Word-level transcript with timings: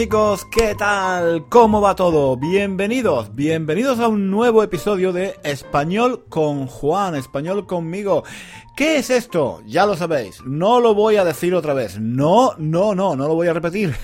Chicos, 0.00 0.46
¿qué 0.46 0.74
tal? 0.74 1.44
¿Cómo 1.50 1.82
va 1.82 1.94
todo? 1.94 2.34
Bienvenidos, 2.34 3.34
bienvenidos 3.34 3.98
a 3.98 4.08
un 4.08 4.30
nuevo 4.30 4.62
episodio 4.62 5.12
de 5.12 5.34
Español 5.42 6.24
con 6.30 6.66
Juan, 6.68 7.14
Español 7.14 7.66
conmigo. 7.66 8.24
¿Qué 8.74 8.96
es 8.96 9.10
esto? 9.10 9.60
Ya 9.66 9.84
lo 9.84 9.96
sabéis, 9.96 10.42
no 10.46 10.80
lo 10.80 10.94
voy 10.94 11.16
a 11.16 11.24
decir 11.26 11.54
otra 11.54 11.74
vez. 11.74 12.00
No, 12.00 12.54
no, 12.56 12.94
no, 12.94 13.14
no 13.14 13.28
lo 13.28 13.34
voy 13.34 13.48
a 13.48 13.52
repetir. 13.52 13.94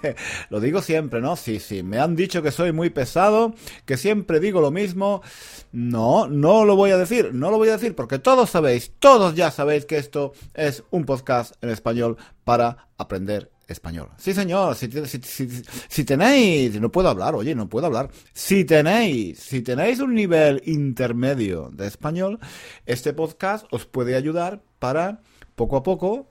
lo 0.50 0.58
digo 0.58 0.82
siempre, 0.82 1.20
¿no? 1.20 1.36
Sí, 1.36 1.60
sí, 1.60 1.84
me 1.84 2.00
han 2.00 2.16
dicho 2.16 2.42
que 2.42 2.50
soy 2.50 2.72
muy 2.72 2.90
pesado, 2.90 3.54
que 3.86 3.96
siempre 3.96 4.40
digo 4.40 4.60
lo 4.60 4.72
mismo. 4.72 5.22
No, 5.70 6.26
no 6.26 6.64
lo 6.64 6.74
voy 6.74 6.90
a 6.90 6.98
decir, 6.98 7.32
no 7.32 7.52
lo 7.52 7.58
voy 7.58 7.68
a 7.68 7.74
decir 7.74 7.94
porque 7.94 8.18
todos 8.18 8.50
sabéis, 8.50 8.90
todos 8.98 9.36
ya 9.36 9.52
sabéis 9.52 9.84
que 9.84 9.98
esto 9.98 10.32
es 10.52 10.82
un 10.90 11.04
podcast 11.04 11.54
en 11.62 11.70
español 11.70 12.16
para 12.42 12.88
aprender 12.98 13.53
español. 13.68 14.10
Sí, 14.16 14.34
señor, 14.34 14.76
si, 14.76 16.04
tenéis, 16.04 16.80
no 16.80 16.90
puedo 16.90 17.08
hablar, 17.08 17.34
oye, 17.34 17.54
no 17.54 17.68
puedo 17.68 17.86
hablar. 17.86 18.10
Si 18.32 18.64
tenéis, 18.64 19.40
si 19.40 19.62
tenéis 19.62 20.00
un 20.00 20.14
nivel 20.14 20.62
intermedio 20.66 21.70
de 21.72 21.86
español, 21.86 22.38
este 22.86 23.12
podcast 23.12 23.66
os 23.70 23.86
puede 23.86 24.16
ayudar 24.16 24.62
para 24.78 25.22
poco 25.54 25.76
a 25.76 25.82
poco 25.82 26.28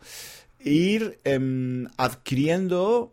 ir 0.60 1.20
em, 1.24 1.88
adquiriendo 1.98 3.12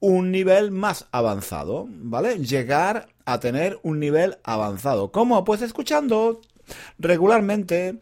un 0.00 0.30
nivel 0.30 0.70
más 0.70 1.06
avanzado, 1.12 1.86
¿vale? 1.88 2.38
Llegar 2.38 3.08
a 3.26 3.38
tener 3.38 3.78
un 3.82 4.00
nivel 4.00 4.38
avanzado. 4.44 5.12
¿Cómo? 5.12 5.44
Pues 5.44 5.62
escuchando 5.62 6.40
regularmente 6.98 8.00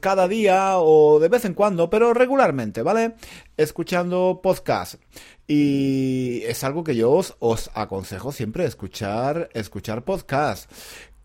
cada 0.00 0.28
día 0.28 0.78
o 0.78 1.18
de 1.20 1.28
vez 1.28 1.44
en 1.44 1.54
cuando, 1.54 1.90
pero 1.90 2.14
regularmente, 2.14 2.82
¿vale? 2.82 3.14
Escuchando 3.56 4.40
podcast. 4.42 4.94
Y 5.46 6.42
es 6.44 6.64
algo 6.64 6.82
que 6.82 6.96
yo 6.96 7.12
os, 7.12 7.70
aconsejo 7.74 8.32
siempre, 8.32 8.64
escuchar, 8.64 9.48
escuchar 9.52 10.04
podcast. 10.04 10.70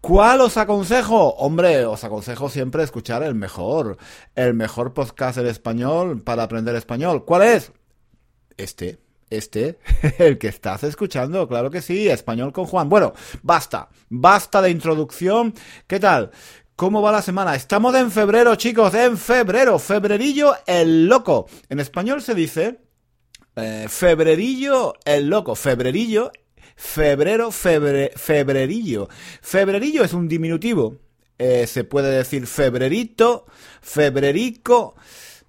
¿Cuál 0.01 0.41
os 0.41 0.57
aconsejo? 0.57 1.29
Hombre, 1.35 1.85
os 1.85 2.03
aconsejo 2.03 2.49
siempre 2.49 2.83
escuchar 2.83 3.23
el 3.23 3.35
mejor, 3.35 3.97
el 4.35 4.53
mejor 4.53 4.93
podcast 4.93 5.37
en 5.37 5.47
español 5.47 6.21
para 6.23 6.43
aprender 6.43 6.75
español. 6.75 7.23
¿Cuál 7.23 7.43
es? 7.43 7.71
Este, 8.57 8.99
este, 9.31 9.79
el 10.19 10.37
que 10.37 10.49
estás 10.49 10.83
escuchando, 10.83 11.47
claro 11.47 11.71
que 11.71 11.81
sí, 11.81 12.09
español 12.09 12.51
con 12.51 12.65
Juan. 12.65 12.89
Bueno, 12.89 13.13
basta, 13.41 13.89
basta 14.09 14.61
de 14.61 14.69
introducción. 14.69 15.53
¿Qué 15.87 15.99
tal? 15.99 16.31
¿Cómo 16.81 17.03
va 17.03 17.11
la 17.11 17.21
semana? 17.21 17.53
Estamos 17.53 17.93
en 17.93 18.09
febrero, 18.09 18.55
chicos, 18.55 18.95
en 18.95 19.15
febrero. 19.15 19.77
Febrerillo 19.77 20.55
el 20.65 21.05
loco. 21.05 21.47
En 21.69 21.79
español 21.79 22.23
se 22.23 22.33
dice 22.33 22.79
eh, 23.55 23.85
febrerillo 23.87 24.95
el 25.05 25.27
loco. 25.27 25.53
Febrerillo, 25.53 26.31
febrero, 26.75 27.51
febre, 27.51 28.11
febrerillo. 28.15 29.09
Febrerillo 29.43 30.03
es 30.03 30.13
un 30.13 30.27
diminutivo. 30.27 30.97
Eh, 31.37 31.67
se 31.67 31.83
puede 31.83 32.17
decir 32.17 32.47
febrerito, 32.47 33.45
febrerico. 33.79 34.95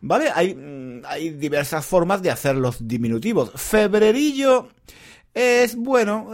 ¿Vale? 0.03 0.29
Hay, 0.35 0.55
mm, 0.55 1.05
hay 1.07 1.31
diversas 1.31 1.87
formas 1.87 2.21
de 2.21 2.31
hacer 2.31 2.57
los 2.57 2.87
diminutivos. 2.87 3.53
Febrerillo 3.55 4.69
es 5.33 5.77
bueno, 5.77 6.31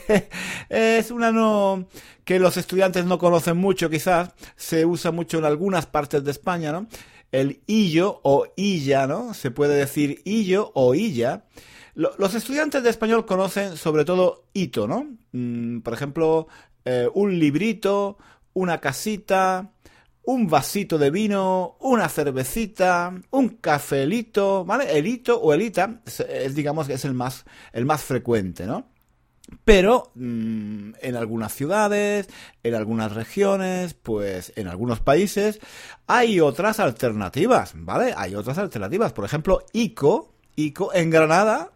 es 0.68 1.10
una 1.10 1.32
no 1.32 1.88
que 2.26 2.40
los 2.40 2.56
estudiantes 2.56 3.04
no 3.04 3.18
conocen 3.18 3.56
mucho 3.56 3.88
quizás, 3.88 4.32
se 4.56 4.84
usa 4.84 5.12
mucho 5.12 5.38
en 5.38 5.44
algunas 5.44 5.86
partes 5.86 6.24
de 6.24 6.32
España, 6.32 6.72
¿no? 6.72 6.88
El 7.30 7.62
illo 7.68 8.20
o 8.24 8.48
illa, 8.56 9.06
¿no? 9.06 9.32
Se 9.32 9.52
puede 9.52 9.76
decir 9.76 10.22
illo 10.24 10.72
o 10.74 10.96
illa. 10.96 11.44
Los 11.94 12.34
estudiantes 12.34 12.82
de 12.82 12.90
español 12.90 13.26
conocen 13.26 13.76
sobre 13.76 14.04
todo 14.04 14.48
hito, 14.52 14.88
¿no? 14.88 15.06
Mm, 15.30 15.80
por 15.80 15.94
ejemplo, 15.94 16.48
eh, 16.84 17.08
un 17.14 17.38
librito, 17.38 18.18
una 18.54 18.80
casita, 18.80 19.70
un 20.24 20.48
vasito 20.48 20.98
de 20.98 21.10
vino, 21.10 21.76
una 21.78 22.08
cervecita, 22.08 23.14
un 23.30 23.50
cafelito, 23.50 24.64
¿vale? 24.64 24.98
El 24.98 25.06
hito 25.06 25.40
o 25.40 25.54
elita 25.54 26.02
es, 26.04 26.56
digamos 26.56 26.88
que 26.88 26.94
es 26.94 27.04
el 27.04 27.14
más, 27.14 27.44
el 27.72 27.84
más 27.84 28.02
frecuente, 28.02 28.66
¿no? 28.66 28.95
Pero 29.64 30.10
mm, 30.14 30.92
en 31.00 31.16
algunas 31.16 31.54
ciudades, 31.54 32.28
en 32.62 32.74
algunas 32.74 33.12
regiones, 33.12 33.94
pues 33.94 34.52
en 34.56 34.68
algunos 34.68 35.00
países 35.00 35.60
hay 36.06 36.40
otras 36.40 36.80
alternativas, 36.80 37.72
¿vale? 37.76 38.12
Hay 38.16 38.34
otras 38.34 38.58
alternativas. 38.58 39.12
Por 39.12 39.24
ejemplo, 39.24 39.64
ICO, 39.72 40.32
ICO 40.56 40.92
en 40.94 41.10
Granada, 41.10 41.70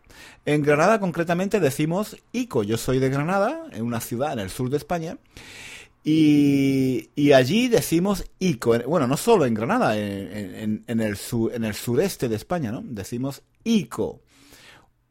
en 0.46 0.62
Granada 0.62 0.98
concretamente 1.00 1.60
decimos 1.60 2.16
ICO. 2.32 2.62
Yo 2.62 2.76
soy 2.76 2.98
de 2.98 3.10
Granada, 3.10 3.64
en 3.72 3.82
una 3.84 4.00
ciudad 4.00 4.32
en 4.32 4.40
el 4.40 4.50
sur 4.50 4.70
de 4.70 4.76
España. 4.76 5.18
Y, 6.02 7.32
allí 7.32 7.68
decimos 7.68 8.24
ICO. 8.38 8.78
Bueno, 8.86 9.06
no 9.06 9.16
solo 9.16 9.44
en 9.44 9.54
Granada, 9.54 9.98
en, 9.98 10.84
el, 10.86 11.18
en 11.52 11.64
el 11.64 11.74
sureste 11.74 12.28
de 12.28 12.36
España, 12.36 12.72
¿no? 12.72 12.82
Decimos 12.84 13.42
ICO. 13.64 14.22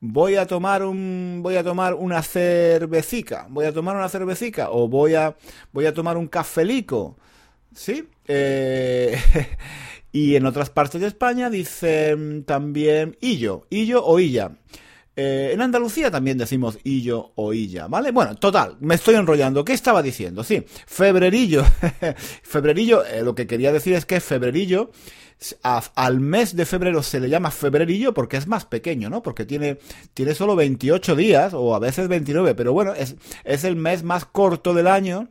Voy 0.01 0.35
a 0.35 0.47
tomar 0.47 0.83
un 0.83 1.41
voy 1.43 1.57
a 1.57 1.63
tomar 1.63 1.93
una 1.93 2.23
cervecica, 2.23 3.47
voy 3.49 3.65
a 3.65 3.73
tomar 3.73 3.97
una 3.97 4.07
cervecica 4.07 4.71
o 4.71 4.87
voy 4.87 5.15
a 5.15 5.35
voy 5.73 5.87
a 5.87 5.93
tomar 5.93 6.15
un 6.15 6.27
cafelico, 6.27 7.17
¿sí? 7.75 8.07
Eh, 8.25 9.17
y 10.13 10.35
en 10.35 10.45
otras 10.45 10.69
partes 10.69 11.01
de 11.01 11.07
España 11.07 11.49
dicen 11.49 12.45
también 12.45 13.17
illo, 13.19 13.67
illo 13.69 14.05
o 14.05 14.19
illa. 14.21 14.51
Eh, 15.17 15.51
en 15.53 15.61
Andalucía 15.61 16.09
también 16.09 16.37
decimos 16.37 16.79
illo 16.85 17.33
o 17.35 17.51
illa, 17.51 17.87
¿vale? 17.87 18.11
Bueno, 18.11 18.35
total, 18.35 18.77
me 18.79 18.95
estoy 18.95 19.15
enrollando. 19.15 19.65
¿Qué 19.65 19.73
estaba 19.73 20.01
diciendo? 20.01 20.45
Sí, 20.45 20.63
febrerillo. 20.87 21.65
febrerillo, 22.41 23.03
eh, 23.03 23.21
lo 23.21 23.35
que 23.35 23.45
quería 23.45 23.73
decir 23.73 23.95
es 23.95 24.05
que 24.05 24.21
febrerillo 24.21 24.91
al 25.63 26.19
mes 26.19 26.55
de 26.55 26.65
febrero 26.65 27.01
se 27.01 27.19
le 27.19 27.29
llama 27.29 27.51
febrerillo 27.51 28.13
porque 28.13 28.37
es 28.37 28.47
más 28.47 28.65
pequeño, 28.65 29.09
¿no? 29.09 29.21
Porque 29.21 29.45
tiene, 29.45 29.79
tiene 30.13 30.35
solo 30.35 30.55
28 30.55 31.15
días 31.15 31.53
o 31.53 31.75
a 31.75 31.79
veces 31.79 32.07
29, 32.07 32.55
pero 32.55 32.73
bueno, 32.73 32.93
es, 32.93 33.15
es 33.43 33.63
el 33.63 33.75
mes 33.75 34.03
más 34.03 34.25
corto 34.25 34.73
del 34.73 34.87
año 34.87 35.29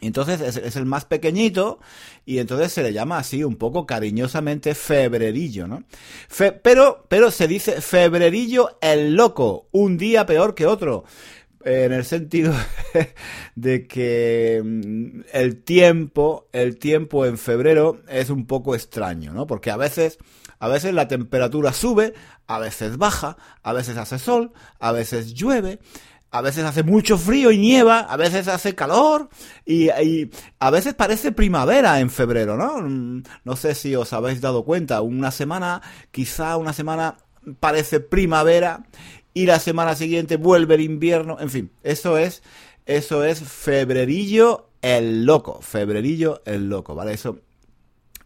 entonces 0.00 0.40
es, 0.40 0.76
el 0.76 0.86
más 0.86 1.04
pequeñito 1.04 1.78
y 2.26 2.38
entonces 2.38 2.72
se 2.72 2.82
le 2.82 2.92
llama 2.92 3.18
así 3.18 3.44
un 3.44 3.56
poco 3.56 3.86
cariñosamente 3.86 4.74
febrerillo, 4.74 5.68
¿no? 5.68 5.84
pero, 6.62 7.06
pero 7.08 7.30
se 7.30 7.46
dice 7.46 7.80
febrerillo 7.80 8.78
el 8.80 9.14
loco, 9.14 9.68
un 9.72 9.96
día 9.96 10.26
peor 10.26 10.54
que 10.54 10.66
otro. 10.66 11.04
En 11.64 11.92
el 11.92 12.04
sentido 12.04 12.52
de 13.54 13.86
que 13.86 14.60
mm, 14.62 15.20
el 15.32 15.62
tiempo, 15.64 16.48
el 16.52 16.78
tiempo 16.78 17.24
en 17.24 17.38
febrero 17.38 18.00
es 18.08 18.28
un 18.30 18.46
poco 18.46 18.74
extraño, 18.74 19.32
¿no? 19.32 19.46
Porque 19.46 19.70
a 19.70 19.76
veces, 19.76 20.18
a 20.58 20.68
veces 20.68 20.92
la 20.92 21.08
temperatura 21.08 21.72
sube, 21.72 22.12
a 22.46 22.58
veces 22.58 22.98
baja, 22.98 23.38
a 23.62 23.72
veces 23.72 23.96
hace 23.96 24.18
sol, 24.18 24.52
a 24.78 24.92
veces 24.92 25.32
llueve 25.34 25.78
a 26.34 26.40
veces 26.40 26.64
hace 26.64 26.82
mucho 26.82 27.16
frío 27.16 27.52
y 27.52 27.58
nieva, 27.58 28.00
a 28.00 28.16
veces 28.16 28.48
hace 28.48 28.74
calor 28.74 29.28
y, 29.64 29.88
a 30.58 30.70
veces 30.70 30.92
parece 30.94 31.30
primavera 31.30 32.00
en 32.00 32.10
febrero, 32.10 32.56
¿no? 32.56 32.80
Mm, 32.80 33.22
no 33.44 33.54
sé 33.54 33.76
si 33.76 33.94
os 33.94 34.12
habéis 34.12 34.40
dado 34.40 34.64
cuenta, 34.64 35.00
una 35.00 35.30
semana, 35.30 35.80
quizá 36.10 36.56
una 36.56 36.72
semana 36.72 37.18
parece 37.60 38.00
primavera 38.00 38.84
y 39.34 39.46
la 39.46 39.58
semana 39.58 39.94
siguiente 39.96 40.36
vuelve 40.36 40.76
el 40.76 40.80
invierno, 40.80 41.38
en 41.40 41.50
fin, 41.50 41.70
eso 41.82 42.16
es, 42.16 42.42
eso 42.86 43.24
es 43.24 43.40
febrerillo 43.40 44.68
el 44.80 45.26
loco, 45.26 45.60
febrerillo 45.60 46.42
el 46.46 46.68
loco, 46.68 46.94
¿vale? 46.94 47.12
Eso 47.12 47.40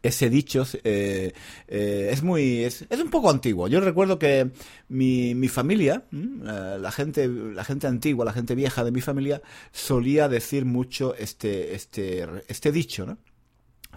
ese 0.03 0.31
dicho 0.31 0.65
eh, 0.85 1.33
eh, 1.67 2.09
es 2.13 2.23
muy 2.23 2.63
es, 2.65 2.87
un 2.91 3.11
poco 3.11 3.31
antiguo. 3.31 3.69
Yo 3.69 3.81
recuerdo 3.81 4.19
que 4.19 4.51
mi, 4.89 5.35
mi 5.35 5.49
familia 5.49 6.05
la 6.13 6.93
gente 6.93 7.27
la 7.29 7.65
gente 7.65 7.87
antigua 7.87 8.25
la 8.25 8.33
gente 8.33 8.55
vieja 8.55 8.85
de 8.85 8.93
mi 8.93 9.01
familia 9.01 9.43
solía 9.73 10.29
decir 10.29 10.65
mucho 10.65 11.15
este 11.15 11.75
este 11.75 12.27
este 12.49 12.71
dicho 12.71 13.07
no 13.07 13.19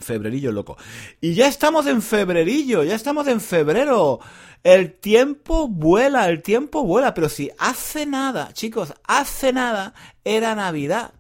febrerillo 0.01 0.51
loco. 0.51 0.77
Y 1.19 1.33
ya 1.33 1.48
estamos 1.48 1.88
en 1.88 2.01
febrerillo 2.01 2.83
ya 2.83 2.95
estamos 2.95 3.27
en 3.27 3.42
febrero. 3.42 4.19
El 4.63 4.94
tiempo 4.94 5.68
vuela 5.68 6.30
el 6.30 6.42
tiempo 6.42 6.83
vuela 6.83 7.13
pero 7.13 7.30
si 7.30 7.50
hace 7.57 8.06
nada 8.06 8.53
chicos 8.53 8.94
hace 9.07 9.53
nada 9.53 9.94
era 10.24 10.56
navidad. 10.56 11.13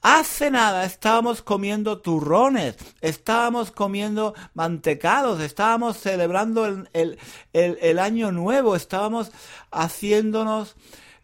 Hace 0.00 0.50
nada 0.50 0.84
estábamos 0.84 1.42
comiendo 1.42 1.98
turrones, 1.98 2.76
estábamos 3.00 3.72
comiendo 3.72 4.32
mantecados, 4.54 5.40
estábamos 5.40 5.98
celebrando 5.98 6.86
el, 6.92 7.98
año 7.98 8.30
nuevo, 8.30 8.76
estábamos 8.76 9.32
haciéndonos 9.72 10.76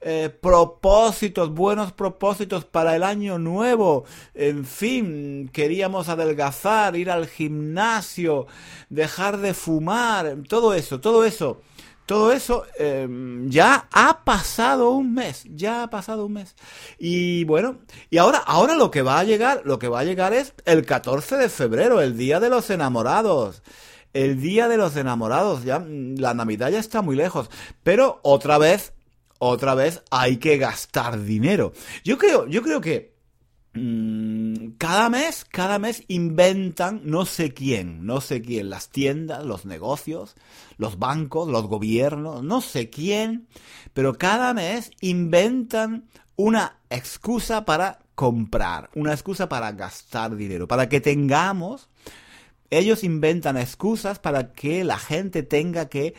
eh, 0.07 0.29
propósitos, 0.29 1.51
buenos 1.51 1.93
propósitos 1.93 2.65
para 2.65 2.95
el 2.95 3.03
año 3.03 3.39
nuevo. 3.39 4.05
En 4.35 4.65
fin, 4.65 5.49
queríamos 5.53 6.09
adelgazar, 6.09 6.95
ir 6.95 7.11
al 7.11 7.27
gimnasio, 7.27 8.47
dejar 8.91 9.39
de 9.39 9.55
fumar, 9.55 10.37
todo 10.49 10.75
eso, 10.75 11.01
todo 11.01 11.25
eso 11.25 11.61
todo 12.07 12.33
eso 12.33 12.65
em, 12.79 13.49
ya 13.49 13.89
ha 13.91 14.25
pasado 14.25 14.91
un 14.91 15.15
mes, 15.15 15.45
ya 15.49 15.85
ha 15.85 15.91
pasado 15.91 16.27
un 16.27 16.35
mes. 16.35 16.55
Y 16.99 17.45
bueno, 17.45 17.79
y 18.11 18.19
ahora, 18.19 18.39
ahora 18.39 18.75
lo 18.75 18.91
que 18.91 19.03
va 19.03 19.19
a 19.19 19.25
llegar, 19.25 19.63
lo 19.65 19.79
que 19.79 19.89
va 19.89 20.01
a 20.01 20.05
llegar 20.05 20.35
es 20.35 20.55
el 20.67 20.85
14 20.85 21.37
de 21.37 21.49
febrero, 21.49 22.01
el 22.01 22.17
día 22.17 22.41
de 22.41 22.51
los 22.51 22.69
enamorados. 22.71 23.63
El 24.13 24.41
día 24.41 24.69
de 24.69 24.77
los 24.77 24.97
enamorados, 24.97 25.65
ya 25.65 25.81
mm, 25.81 26.17
la 26.19 26.35
Navidad 26.35 26.71
ya 26.71 26.79
está 26.79 27.03
muy 27.03 27.17
lejos, 27.17 27.51
pero 27.83 28.21
otra 28.23 28.59
vez, 28.59 28.93
otra 29.49 29.75
vez 29.75 30.03
hay 30.11 30.39
que 30.39 30.57
gastar 30.59 31.23
dinero. 31.23 31.73
Yo 32.05 32.19
creo, 32.19 32.47
yo 32.47 32.63
creo 32.63 32.81
que 32.81 33.15
mm, 33.75 34.73
cada 34.79 35.11
mes, 35.11 35.45
cada 35.45 35.79
mes 35.79 36.05
inventan 36.09 37.03
no 37.05 37.27
sé 37.27 37.53
quién, 37.53 38.07
no 38.07 38.21
sé 38.21 38.43
quién, 38.43 38.71
las 38.71 38.91
tiendas, 38.91 39.45
los 39.45 39.67
negocios, 39.67 40.35
los 40.77 40.99
bancos, 40.99 41.49
los 41.49 41.67
gobiernos, 41.67 42.43
no 42.43 42.61
sé 42.61 42.91
quién, 42.91 43.47
pero 43.93 44.15
cada 44.15 44.55
mes 44.55 44.91
inventan 45.01 46.09
una 46.37 46.79
excusa 46.91 47.65
para 47.65 48.01
comprar, 48.15 48.91
una 48.95 49.13
excusa 49.13 49.49
para 49.49 49.73
gastar 49.73 50.37
dinero, 50.37 50.67
para 50.69 50.89
que 50.89 51.01
tengamos, 51.01 51.89
ellos 52.71 53.05
inventan 53.05 53.57
excusas 53.57 54.19
para 54.19 54.53
que 54.53 54.85
la 54.85 54.99
gente 54.99 55.43
tenga 55.43 55.89
que 55.89 56.15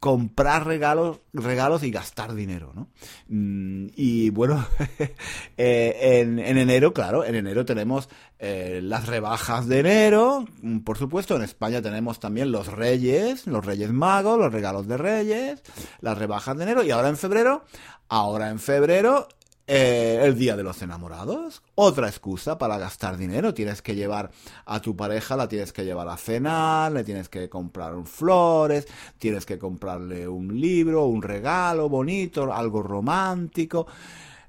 comprar 0.00 0.66
regalos, 0.66 1.20
regalos 1.32 1.82
y 1.82 1.90
gastar 1.90 2.34
dinero, 2.34 2.72
¿no? 2.74 2.88
Mm, 3.28 3.88
y 3.96 4.30
bueno, 4.30 4.66
eh, 5.56 6.20
en, 6.20 6.38
enero, 6.38 6.92
claro, 6.92 7.24
en 7.24 7.34
enero 7.34 7.64
tenemos 7.64 8.08
eh, 8.38 8.80
las 8.82 9.06
rebajas 9.06 9.66
de 9.68 9.80
enero, 9.80 10.44
mm, 10.62 10.80
por 10.80 10.98
supuesto, 10.98 11.36
en 11.36 11.42
España 11.42 11.80
tenemos 11.80 12.20
también 12.20 12.52
los 12.52 12.68
reyes, 12.68 13.46
los 13.46 13.64
reyes 13.64 13.90
magos, 13.92 14.38
los 14.38 14.52
regalos 14.52 14.86
de 14.86 14.96
reyes, 14.96 15.62
las 16.00 16.18
rebajas 16.18 16.56
de 16.56 16.64
enero, 16.64 16.82
y 16.82 16.90
ahora 16.90 17.08
en 17.08 17.16
febrero, 17.16 17.64
ahora 18.08 18.50
en 18.50 18.58
febrero 18.58 19.28
eh, 19.68 20.20
el 20.22 20.38
día 20.38 20.56
de 20.56 20.62
los 20.62 20.80
enamorados, 20.82 21.62
otra 21.74 22.08
excusa 22.08 22.56
para 22.56 22.78
gastar 22.78 23.16
dinero. 23.16 23.52
Tienes 23.52 23.82
que 23.82 23.94
llevar 23.94 24.30
a 24.64 24.80
tu 24.80 24.94
pareja, 24.96 25.36
la 25.36 25.48
tienes 25.48 25.72
que 25.72 25.84
llevar 25.84 26.08
a 26.08 26.16
cenar, 26.16 26.92
le 26.92 27.02
tienes 27.02 27.28
que 27.28 27.48
comprar 27.48 27.94
flores, 28.04 28.86
tienes 29.18 29.44
que 29.44 29.58
comprarle 29.58 30.28
un 30.28 30.60
libro, 30.60 31.06
un 31.06 31.22
regalo 31.22 31.88
bonito, 31.88 32.52
algo 32.52 32.82
romántico. 32.82 33.86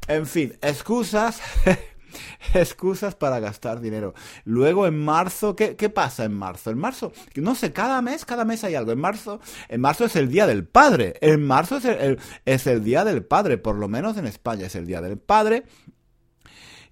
En 0.08 0.26
fin, 0.26 0.58
excusas 0.62 1.42
excusas 2.54 3.16
para 3.16 3.40
gastar 3.40 3.80
dinero. 3.80 4.14
Luego 4.46 4.88
en 4.88 5.04
marzo, 5.04 5.56
¿qué, 5.56 5.76
¿qué, 5.76 5.90
pasa 5.90 6.26
en 6.26 6.34
marzo? 6.34 6.72
En 6.72 6.78
marzo, 6.78 7.12
no 7.36 7.56
sé, 7.56 7.74
cada 7.74 8.02
mes, 8.02 8.26
cada 8.26 8.46
mes 8.46 8.64
hay 8.64 8.76
algo. 8.76 8.92
En 8.92 9.00
marzo, 9.00 9.40
en 9.70 9.82
marzo 9.82 10.06
es 10.06 10.16
el 10.16 10.30
Día 10.30 10.48
del 10.48 10.66
Padre. 10.66 11.16
En 11.22 11.46
marzo 11.46 11.78
es 11.78 11.86
el, 11.86 12.20
es 12.46 12.68
el 12.68 12.84
Día 12.84 13.04
del 13.04 13.24
Padre, 13.24 13.58
por 13.58 13.76
lo 13.76 13.88
menos 13.88 14.18
en 14.18 14.28
España 14.28 14.68
es 14.68 14.76
el 14.76 14.86
Día 14.86 15.02
del 15.02 15.18
Padre. 15.18 15.64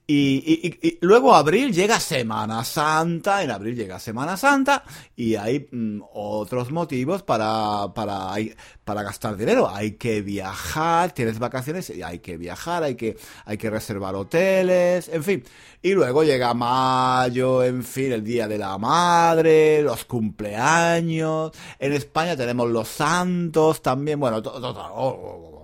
Y, 0.08 1.00
luego 1.02 1.34
abril 1.34 1.74
llega 1.74 2.00
Semana 2.00 2.64
Santa, 2.64 3.42
en 3.44 3.50
abril 3.50 3.76
llega 3.76 3.98
Semana 3.98 4.38
Santa 4.38 4.84
y 5.16 5.34
hay 5.34 5.68
mm, 5.72 6.02
otros 6.14 6.72
motivos 6.72 7.24
para, 7.24 7.92
para, 7.96 8.36
para 8.84 9.02
gastar 9.02 9.36
dinero. 9.36 9.68
Hay 9.68 9.94
que 9.94 10.22
viajar, 10.22 11.12
tienes 11.12 11.40
vacaciones 11.40 11.90
y 11.90 12.04
hay 12.04 12.20
que 12.20 12.38
viajar, 12.38 12.84
hay 12.84 12.94
que, 12.94 13.18
hay 13.46 13.58
que 13.58 13.72
reservar 13.72 14.14
hoteles, 14.14 15.10
en 15.10 15.24
fin. 15.24 15.44
Y 15.82 15.94
luego 15.94 16.24
llega 16.24 16.54
mayo, 16.54 17.64
en 17.64 17.84
fin, 17.84 18.12
el 18.12 18.24
Día 18.24 18.48
de 18.48 18.60
la 18.60 18.78
Madre, 18.78 19.82
los 19.82 20.06
cumpleaños. 20.06 21.52
En 21.80 21.94
España 21.94 22.38
tenemos 22.38 22.70
los 22.70 22.88
santos 22.88 23.82
también, 23.82 24.20
bueno, 24.20 24.42
todo, 24.42 24.62
todo, 24.62 24.94
oh. 24.94 25.55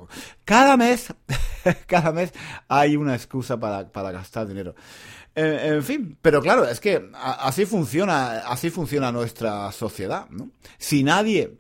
Cada 0.46 0.78
mes, 0.78 1.14
cada 1.88 2.12
mes 2.12 2.34
hay 2.68 2.96
una 2.96 3.16
excusa 3.16 3.60
para, 3.60 4.12
gastar 4.12 4.48
dinero. 4.48 4.76
En, 5.34 5.82
fin, 5.84 6.18
pero 6.22 6.42
claro, 6.42 6.68
es 6.68 6.80
que 6.82 7.10
así 7.14 7.66
funciona, 7.66 8.40
así 8.40 8.70
funciona 8.70 9.12
nuestra 9.12 9.72
sociedad, 9.72 10.30
¿no? 10.30 10.50
Si 10.78 11.04
nadie, 11.04 11.58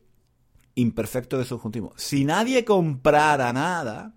imperfecto 0.75 1.37
de 1.37 1.45
subjuntivo, 1.45 1.93
si 1.95 2.25
nadie 2.25 2.65
comprara 2.65 3.53
nada, 3.53 4.13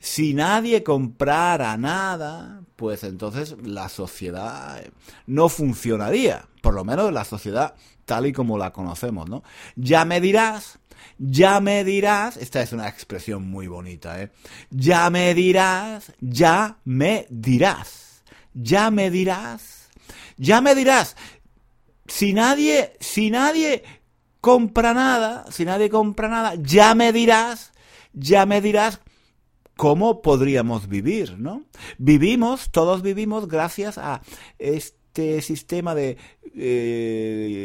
si 0.00 0.34
nadie 0.34 0.82
comprara 0.82 1.76
nada, 1.76 2.62
pues 2.76 3.04
entonces 3.04 3.56
la 3.62 3.88
sociedad 3.88 4.82
no 5.26 5.48
funcionaría, 5.48 6.48
por 6.62 6.74
lo 6.74 6.84
menos 6.84 7.12
la 7.12 7.24
sociedad 7.24 7.74
tal 8.06 8.26
y 8.26 8.32
como 8.32 8.58
la 8.58 8.72
conocemos, 8.72 9.28
¿no? 9.28 9.44
Ya 9.76 10.04
me 10.04 10.20
dirás 10.20 10.79
ya 11.18 11.60
me 11.60 11.84
dirás, 11.84 12.36
esta 12.36 12.62
es 12.62 12.72
una 12.72 12.88
expresión 12.88 13.48
muy 13.48 13.66
bonita, 13.66 14.20
¿eh? 14.22 14.30
Ya 14.70 15.10
me 15.10 15.34
dirás, 15.34 16.12
ya 16.20 16.78
me 16.84 17.26
dirás, 17.30 18.22
ya 18.54 18.90
me 18.90 19.10
dirás, 19.10 19.90
ya 20.36 20.60
me 20.60 20.74
dirás. 20.74 21.16
Si 22.06 22.32
nadie, 22.32 22.94
si 23.00 23.30
nadie 23.30 23.84
compra 24.40 24.94
nada, 24.94 25.44
si 25.50 25.64
nadie 25.64 25.90
compra 25.90 26.28
nada, 26.28 26.54
ya 26.56 26.94
me 26.94 27.12
dirás, 27.12 27.72
ya 28.12 28.46
me 28.46 28.60
dirás 28.60 29.00
cómo 29.76 30.20
podríamos 30.20 30.88
vivir, 30.88 31.38
¿no? 31.38 31.64
Vivimos, 31.98 32.70
todos 32.70 33.02
vivimos 33.02 33.48
gracias 33.48 33.96
a 33.96 34.20
este 34.58 35.40
sistema 35.40 35.94
de 35.94 36.18
eh, 36.54 37.59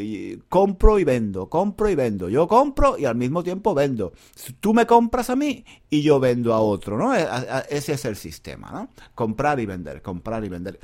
compro 0.50 1.00
y 1.00 1.04
vendo, 1.04 1.50
compro 1.50 1.90
y 1.90 1.96
vendo. 1.96 2.30
Yo 2.30 2.48
compro 2.48 2.98
y 2.98 3.06
al 3.06 3.16
mismo 3.16 3.44
tiempo 3.44 3.74
vendo. 3.74 4.14
Tú 4.60 4.74
me 4.74 4.86
compras 4.86 5.30
a 5.30 5.36
mí 5.36 5.64
y 5.90 6.02
yo 6.02 6.20
vendo 6.20 6.54
a 6.54 6.60
otro, 6.60 6.98
¿no? 6.98 7.16
E, 7.16 7.28
ese 7.70 7.94
es 7.94 8.06
el 8.06 8.16
sistema, 8.16 8.72
¿no? 8.72 8.90
Comprar 9.14 9.60
y 9.60 9.66
vender, 9.66 10.02
comprar 10.02 10.44
y 10.44 10.50
vender. 10.50 10.80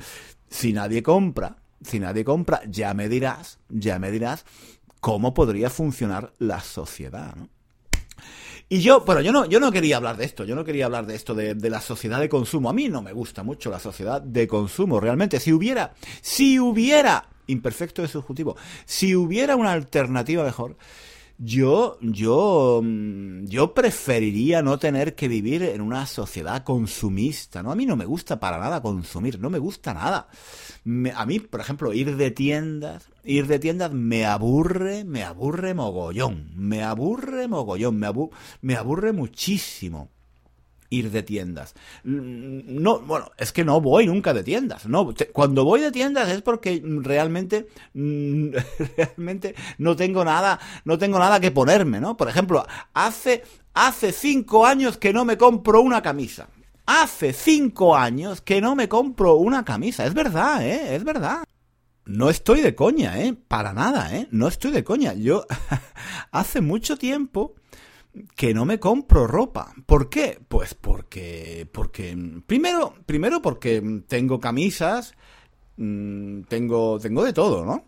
Si 0.48 0.72
nadie 0.72 1.02
compra, 1.02 1.56
si 1.82 1.98
nadie 2.00 2.24
compra, 2.24 2.62
ya 2.68 2.94
me 2.94 3.08
dirás, 3.08 3.58
ya 3.68 3.98
me 3.98 4.10
dirás 4.10 4.44
cómo 5.00 5.34
podría 5.34 5.70
funcionar 5.70 6.32
la 6.38 6.60
sociedad, 6.60 7.34
¿no? 7.34 7.48
Y 8.68 8.80
yo, 8.80 9.02
bueno, 9.04 9.20
yo 9.20 9.32
no, 9.32 9.44
yo 9.44 9.60
no 9.60 9.70
quería 9.70 9.98
hablar 9.98 10.16
de 10.16 10.24
esto, 10.24 10.44
yo 10.44 10.54
no 10.54 10.64
quería 10.64 10.86
hablar 10.86 11.04
de 11.04 11.14
esto 11.14 11.34
de, 11.34 11.54
de, 11.54 11.68
la 11.68 11.82
sociedad 11.82 12.18
de 12.18 12.30
consumo. 12.30 12.70
A 12.70 12.72
mí 12.72 12.88
no 12.88 13.02
me 13.02 13.12
gusta 13.12 13.42
mucho 13.42 13.68
la 13.70 13.78
sociedad 13.78 14.22
de 14.22 14.48
consumo, 14.48 14.98
realmente. 14.98 15.40
Si 15.40 15.52
hubiera, 15.52 15.92
si 16.22 16.58
hubiera, 16.58 17.28
imperfecto 17.46 18.02
de 18.02 18.08
subjuntivo, 18.08 18.56
si 18.84 19.14
hubiera 19.16 19.56
una 19.56 19.72
alternativa 19.72 20.44
mejor, 20.44 20.76
yo, 21.38 21.98
yo, 22.00 22.80
mm, 22.82 23.46
yo 23.46 23.74
preferiría 23.74 24.62
no 24.62 24.78
tener 24.78 25.14
que 25.14 25.28
vivir 25.28 25.62
en 25.64 25.80
una 25.80 26.06
sociedad 26.06 26.62
consumista, 26.62 27.62
¿no? 27.62 27.72
A 27.72 27.74
mí 27.74 27.84
no 27.84 27.96
me 27.96 28.04
gusta 28.04 28.38
para 28.38 28.58
nada 28.58 28.80
consumir, 28.80 29.40
no 29.40 29.50
me 29.50 29.58
gusta 29.58 29.92
nada. 29.92 30.28
a 31.14 31.26
mí, 31.26 31.40
por 31.40 31.60
ejemplo, 31.60 31.92
ir 31.92 32.16
de 32.16 32.30
tiendas, 32.30 33.08
ir 33.24 33.46
de 33.46 33.58
tiendas 33.58 33.92
me 33.92 34.24
aburre, 34.26 35.04
me 35.04 35.24
aburre 35.24 35.74
mogollón, 35.74 36.50
me 36.54 36.82
aburre 36.82 37.48
mogollón, 37.48 37.98
me, 37.98 38.08
me 38.60 38.76
aburre 38.76 39.12
muchísimo 39.12 40.10
ir 40.92 41.10
de 41.10 41.22
tiendas. 41.22 41.74
No, 42.04 43.00
bueno, 43.00 43.30
es 43.38 43.52
que 43.52 43.64
no 43.64 43.80
voy 43.80 44.06
nunca 44.06 44.34
de 44.34 44.44
tiendas. 44.44 44.86
No, 44.86 45.12
cuando 45.32 45.64
voy 45.64 45.80
de 45.80 45.90
tiendas 45.90 46.28
es 46.28 46.42
porque 46.42 46.82
realmente, 46.84 47.68
realmente 47.94 49.54
no 49.78 49.96
tengo 49.96 50.24
nada, 50.24 50.60
no 50.84 50.98
tengo 50.98 51.18
nada 51.18 51.40
que 51.40 51.50
ponerme, 51.50 51.98
¿no? 51.98 52.16
Por 52.16 52.28
ejemplo, 52.28 52.64
hace, 52.92 53.42
hace 53.72 54.12
cinco 54.12 54.66
años 54.66 54.98
que 54.98 55.12
no 55.12 55.24
me 55.24 55.38
compro 55.38 55.80
una 55.80 56.02
camisa. 56.02 56.48
Hace 56.84 57.32
cinco 57.32 57.96
años 57.96 58.42
que 58.42 58.60
no 58.60 58.76
me 58.76 58.88
compro 58.88 59.36
una 59.36 59.64
camisa. 59.64 60.04
Es 60.04 60.12
verdad, 60.12 60.64
¿eh? 60.66 60.94
Es 60.94 61.04
verdad. 61.04 61.44
No 62.04 62.28
estoy 62.28 62.60
de 62.60 62.74
coña, 62.74 63.20
¿eh? 63.22 63.34
Para 63.48 63.72
nada, 63.72 64.14
¿eh? 64.14 64.28
No 64.30 64.48
estoy 64.48 64.72
de 64.72 64.84
coña. 64.84 65.14
Yo 65.14 65.46
hace 66.32 66.60
mucho 66.60 66.98
tiempo 66.98 67.54
que 68.36 68.54
no 68.54 68.64
me 68.64 68.78
compro 68.78 69.26
ropa. 69.26 69.72
¿Por 69.86 70.08
qué? 70.08 70.40
Pues 70.48 70.74
porque, 70.74 71.68
porque 71.72 72.16
primero, 72.46 72.94
primero 73.06 73.40
porque 73.40 74.02
tengo 74.06 74.40
camisas, 74.40 75.14
mm, 75.76 76.42
tengo, 76.42 76.98
tengo 76.98 77.24
de 77.24 77.32
todo, 77.32 77.64
¿no? 77.64 77.84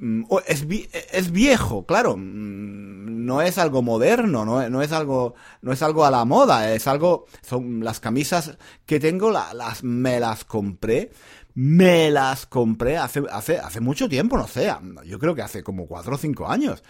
Mm, 0.00 0.24
es, 0.46 0.66
es 1.12 1.30
viejo, 1.30 1.84
claro, 1.84 2.16
mm, 2.16 3.24
no 3.26 3.42
es 3.42 3.58
algo 3.58 3.82
moderno, 3.82 4.44
no, 4.44 4.68
no, 4.68 4.82
es 4.82 4.92
algo, 4.92 5.34
no 5.62 5.72
es 5.72 5.82
algo 5.82 6.04
a 6.06 6.10
la 6.10 6.24
moda, 6.24 6.72
es 6.74 6.86
algo, 6.86 7.26
son 7.42 7.84
las 7.84 8.00
camisas 8.00 8.56
que 8.86 8.98
tengo, 8.98 9.30
las, 9.30 9.84
me 9.84 10.18
las 10.18 10.44
compré, 10.44 11.12
me 11.54 12.10
las 12.10 12.46
compré 12.46 12.96
hace, 12.96 13.22
hace, 13.30 13.58
hace 13.58 13.80
mucho 13.80 14.08
tiempo, 14.08 14.38
no 14.38 14.48
sé, 14.48 14.74
yo 15.04 15.18
creo 15.18 15.34
que 15.34 15.42
hace 15.42 15.62
como 15.62 15.86
cuatro 15.86 16.14
o 16.14 16.18
cinco 16.18 16.48
años. 16.48 16.82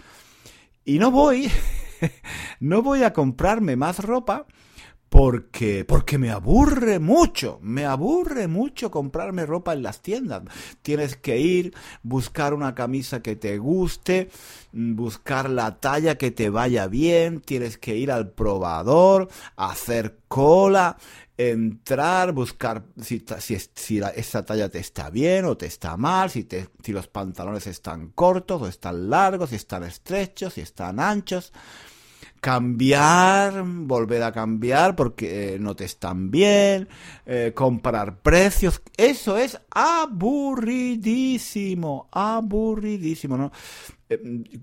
Y 0.84 0.98
no 0.98 1.10
voy, 1.10 1.50
no 2.60 2.82
voy 2.82 3.02
a 3.02 3.12
comprarme 3.12 3.76
más 3.76 3.98
ropa 3.98 4.46
porque 5.10 5.84
porque 5.84 6.18
me 6.18 6.30
aburre 6.30 7.00
mucho, 7.00 7.58
me 7.62 7.84
aburre 7.84 8.46
mucho 8.46 8.92
comprarme 8.92 9.44
ropa 9.44 9.72
en 9.72 9.82
las 9.82 10.02
tiendas. 10.02 10.42
Tienes 10.82 11.16
que 11.16 11.38
ir, 11.38 11.74
buscar 12.04 12.54
una 12.54 12.76
camisa 12.76 13.20
que 13.20 13.34
te 13.34 13.58
guste, 13.58 14.30
buscar 14.72 15.50
la 15.50 15.80
talla 15.80 16.16
que 16.16 16.30
te 16.30 16.48
vaya 16.48 16.86
bien, 16.86 17.40
tienes 17.40 17.76
que 17.76 17.96
ir 17.96 18.12
al 18.12 18.30
probador, 18.30 19.28
hacer 19.56 20.20
cola, 20.28 20.96
entrar, 21.48 22.32
buscar 22.32 22.84
si, 23.00 23.24
si, 23.38 23.58
si 23.74 24.00
esa 24.16 24.44
talla 24.44 24.68
te 24.68 24.78
está 24.78 25.08
bien 25.10 25.44
o 25.46 25.56
te 25.56 25.66
está 25.66 25.96
mal, 25.96 26.30
si, 26.30 26.44
te, 26.44 26.68
si 26.82 26.92
los 26.92 27.08
pantalones 27.08 27.66
están 27.66 28.08
cortos 28.10 28.60
o 28.62 28.66
están 28.66 29.08
largos, 29.08 29.50
si 29.50 29.56
están 29.56 29.84
estrechos, 29.84 30.54
si 30.54 30.60
están 30.60 31.00
anchos 31.00 31.52
cambiar, 32.40 33.62
volver 33.64 34.22
a 34.22 34.32
cambiar 34.32 34.96
porque 34.96 35.54
eh, 35.54 35.58
no 35.58 35.76
te 35.76 35.84
están 35.84 36.30
bien, 36.30 36.88
eh, 37.26 37.52
comprar 37.54 38.22
precios, 38.22 38.80
eso 38.96 39.36
es 39.36 39.60
aburridísimo, 39.70 40.88
aburridísimo, 42.10 43.36
¿no? 43.36 43.52
Eh, 44.12 44.18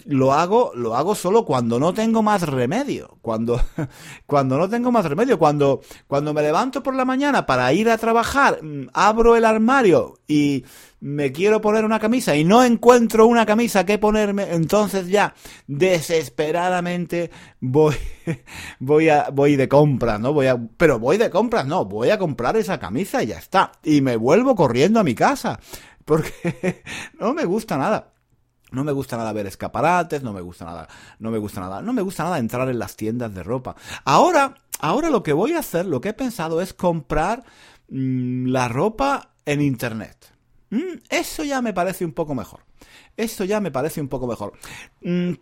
lo 0.07 0.33
hago, 0.33 0.73
lo 0.75 0.93
hago 0.93 1.15
solo 1.15 1.45
cuando 1.45 1.79
no 1.79 1.93
tengo 1.93 2.21
más 2.21 2.41
remedio, 2.41 3.17
cuando, 3.21 3.57
cuando 4.25 4.57
no 4.57 4.67
tengo 4.67 4.91
más 4.91 5.05
remedio, 5.05 5.39
cuando, 5.39 5.79
cuando 6.05 6.33
me 6.33 6.41
levanto 6.41 6.83
por 6.83 6.93
la 6.93 7.05
mañana 7.05 7.45
para 7.45 7.71
ir 7.71 7.89
a 7.89 7.97
trabajar, 7.97 8.61
mm, 8.61 8.89
abro 8.91 9.37
el 9.37 9.45
armario 9.45 10.19
y 10.27 10.65
me 10.99 11.31
quiero 11.31 11.61
poner 11.61 11.85
una 11.85 11.97
camisa 11.97 12.35
y 12.35 12.43
no 12.43 12.61
encuentro 12.61 13.25
una 13.25 13.45
camisa 13.45 13.85
que 13.85 13.97
ponerme, 13.97 14.51
entonces 14.51 15.07
ya 15.07 15.33
desesperadamente 15.65 17.31
voy, 17.61 17.95
voy 18.81 19.07
voy 19.31 19.55
de 19.55 19.69
compras, 19.69 20.19
¿no? 20.19 20.33
Voy 20.33 20.47
a, 20.47 20.57
pero 20.75 20.99
voy 20.99 21.17
de 21.17 21.29
compras, 21.29 21.65
no, 21.65 21.85
voy 21.85 22.09
a 22.09 22.19
comprar 22.19 22.57
esa 22.57 22.79
camisa 22.79 23.23
y 23.23 23.27
ya 23.27 23.37
está. 23.37 23.71
Y 23.81 24.01
me 24.01 24.17
vuelvo 24.17 24.55
corriendo 24.55 24.99
a 24.99 25.05
mi 25.05 25.15
casa, 25.15 25.57
porque 26.03 26.83
no 27.19 27.33
me 27.33 27.45
gusta 27.45 27.77
nada. 27.77 28.16
No 28.71 28.83
me 28.83 28.91
gusta 28.91 29.15
nada 29.15 29.31
ver 29.31 29.47
escaparates, 29.47 30.23
no 30.23 30.33
me 30.33 30.41
gusta 30.41 30.65
nada, 30.65 30.87
no 31.19 31.31
me 31.31 31.37
gusta 31.37 31.61
nada, 31.61 31.81
no 31.81 31.93
me 31.93 32.01
gusta 32.01 32.23
nada 32.23 32.37
entrar 32.37 32.69
en 32.69 32.79
las 32.79 32.95
tiendas 32.95 33.33
de 33.33 33.43
ropa. 33.43 33.75
Ahora, 34.03 34.55
ahora 34.79 35.09
lo 35.09 35.23
que 35.23 35.33
voy 35.33 35.53
a 35.53 35.59
hacer, 35.59 35.85
lo 35.85 36.01
que 36.01 36.09
he 36.09 36.13
pensado 36.13 36.61
es 36.61 36.73
comprar 36.73 37.43
mm, 37.89 38.47
la 38.47 38.67
ropa 38.67 39.31
en 39.45 39.61
internet. 39.61 40.33
Mm, 40.69 40.99
eso 41.09 41.43
ya 41.43 41.61
me 41.61 41.73
parece 41.73 42.03
un 42.03 42.11
poco 42.11 42.35
mejor. 42.35 42.61
Eso 43.15 43.45
ya 43.45 43.61
me 43.61 43.71
parece 43.71 44.01
un 44.01 44.09
poco 44.09 44.27
mejor. 44.27 44.53
Mm, 45.01 45.33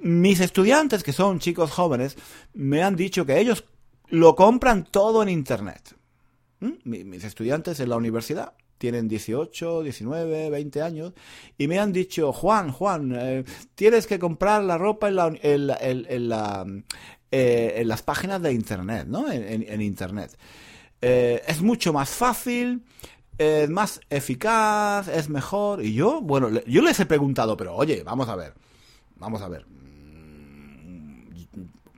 mis 0.00 0.40
estudiantes, 0.40 1.04
que 1.04 1.12
son 1.12 1.38
chicos 1.38 1.70
jóvenes, 1.70 2.16
me 2.52 2.82
han 2.82 2.96
dicho 2.96 3.24
que 3.24 3.38
ellos 3.38 3.64
lo 4.08 4.34
compran 4.34 4.84
todo 4.84 5.22
en 5.22 5.28
internet. 5.28 5.96
Mis 6.84 7.22
estudiantes 7.22 7.80
en 7.80 7.90
la 7.90 7.96
universidad 7.96 8.54
tienen 8.78 9.08
18, 9.08 9.82
19, 9.82 10.50
20 10.50 10.82
años, 10.82 11.12
y 11.58 11.68
me 11.68 11.78
han 11.78 11.92
dicho, 11.92 12.32
Juan, 12.32 12.70
Juan, 12.70 13.12
eh, 13.16 13.44
tienes 13.74 14.06
que 14.06 14.18
comprar 14.18 14.62
la 14.62 14.78
ropa 14.78 15.08
en, 15.08 15.16
la, 15.16 15.26
en, 15.40 16.28
la, 16.28 16.66
eh, 17.30 17.74
en 17.76 17.88
las 17.88 18.02
páginas 18.02 18.42
de 18.42 18.52
Internet, 18.52 19.06
¿no? 19.08 19.30
En, 19.30 19.80
Internet. 19.80 20.36
Eh, 21.00 21.42
es 21.46 21.62
mucho 21.62 21.92
más 21.92 22.10
fácil, 22.10 22.84
es 23.38 23.68
más 23.68 24.00
eficaz, 24.10 25.08
es 25.08 25.28
mejor. 25.28 25.84
Y 25.84 25.94
yo, 25.94 26.20
bueno, 26.20 26.48
yo 26.66 26.82
les 26.82 26.98
he 27.00 27.06
preguntado, 27.06 27.56
pero 27.56 27.74
oye, 27.74 28.02
vamos 28.02 28.28
a 28.28 28.36
ver, 28.36 28.54
vamos 29.16 29.42
a 29.42 29.48
ver. 29.48 29.66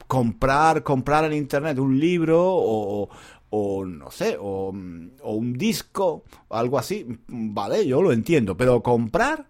Comprar, 0.07 0.83
comprar 0.83 1.25
en 1.27 1.35
Internet 1.35 1.79
un 1.79 2.01
libro 2.01 2.41
o, 2.41 3.11
o 3.51 3.85
no 3.85 4.11
sé, 4.11 4.37
o, 4.41 4.69
un 4.71 5.53
disco, 5.55 6.25
o 6.49 6.57
algo 6.57 6.79
así, 6.79 7.07
vale, 7.29 7.87
yo 7.87 8.03
lo 8.03 8.13
entiendo, 8.13 8.57
pero 8.57 8.83
comprar, 8.83 9.47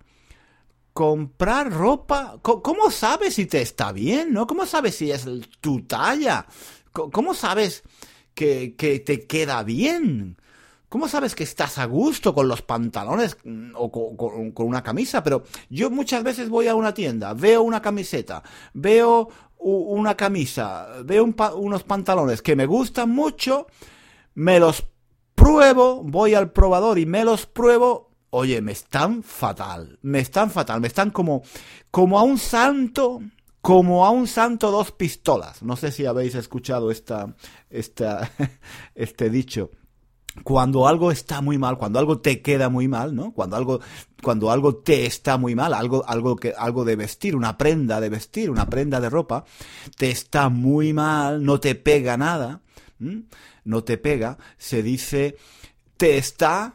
comprar 0.92 1.72
ropa, 1.72 2.38
¿cómo 2.42 2.90
sabes 2.90 3.34
si 3.34 3.46
te 3.46 3.60
está 3.60 3.92
bien, 3.92 4.32
no? 4.32 4.46
¿Cómo 4.46 4.66
sabes 4.66 4.96
si 4.96 5.10
es 5.10 5.26
tu 5.60 5.82
talla? 5.82 6.46
¿Cómo 6.92 7.34
sabes 7.34 7.82
que, 8.34 8.74
que 8.76 9.00
te 9.00 9.26
queda 9.26 9.62
bien? 9.62 10.36
¿Cómo 10.88 11.06
sabes 11.06 11.34
que 11.34 11.44
estás 11.44 11.76
a 11.76 11.84
gusto 11.84 12.34
con 12.34 12.48
los 12.48 12.62
pantalones 12.62 13.36
mm, 13.44 13.72
o 13.74 13.92
con, 14.16 14.52
con, 14.52 14.66
una 14.66 14.82
camisa? 14.82 15.22
Pero 15.22 15.44
yo 15.68 15.90
muchas 15.90 16.22
veces 16.22 16.48
voy 16.48 16.66
a 16.66 16.74
una 16.74 16.94
tienda, 16.94 17.34
veo 17.34 17.60
una 17.62 17.82
camiseta, 17.82 18.42
veo 18.72 19.28
una 19.58 20.16
camisa, 20.16 20.88
veo 21.04 21.24
unos 21.56 21.82
pantalones 21.84 22.42
que 22.42 22.56
me 22.56 22.66
gustan 22.66 23.10
mucho, 23.10 23.66
me 24.34 24.60
los 24.60 24.86
pruebo, 25.34 26.02
voy 26.02 26.34
al 26.34 26.52
probador 26.52 26.98
y 26.98 27.06
me 27.06 27.24
los 27.24 27.46
pruebo, 27.46 28.10
oye, 28.30 28.60
me 28.60 28.72
están 28.72 29.22
fatal, 29.22 29.98
me 30.02 30.20
están 30.20 30.50
fatal, 30.50 30.80
me 30.80 30.88
están 30.88 31.10
como, 31.10 31.42
como 31.90 32.18
a 32.18 32.22
un 32.22 32.38
santo, 32.38 33.20
como 33.60 34.06
a 34.06 34.10
un 34.10 34.26
santo 34.26 34.70
dos 34.70 34.92
pistolas. 34.92 35.62
No 35.62 35.76
sé 35.76 35.92
si 35.92 36.06
habéis 36.06 36.34
escuchado 36.34 36.90
esta, 36.90 37.34
esta, 37.70 38.30
este 38.94 39.30
dicho 39.30 39.70
cuando 40.44 40.86
algo 40.86 41.10
está 41.10 41.40
muy 41.40 41.58
mal, 41.58 41.78
cuando 41.78 41.98
algo 41.98 42.18
te 42.18 42.42
queda 42.42 42.68
muy 42.68 42.88
mal, 42.88 43.14
¿no? 43.14 43.32
Cuando 43.32 43.56
algo, 43.56 43.80
cuando 44.22 44.50
algo 44.50 44.76
te 44.76 45.06
está 45.06 45.38
muy 45.38 45.54
mal, 45.54 45.74
algo, 45.74 46.04
algo 46.06 46.36
que, 46.36 46.54
algo 46.56 46.84
de 46.84 46.96
vestir, 46.96 47.36
una 47.36 47.56
prenda 47.56 48.00
de 48.00 48.08
vestir, 48.08 48.50
una 48.50 48.68
prenda 48.68 49.00
de 49.00 49.10
ropa, 49.10 49.44
te 49.96 50.10
está 50.10 50.48
muy 50.48 50.92
mal, 50.92 51.44
no 51.44 51.60
te 51.60 51.74
pega 51.74 52.16
nada, 52.16 52.62
no 53.64 53.84
te 53.84 53.98
pega, 53.98 54.38
se 54.56 54.82
dice, 54.82 55.36
te 55.96 56.18
está, 56.18 56.74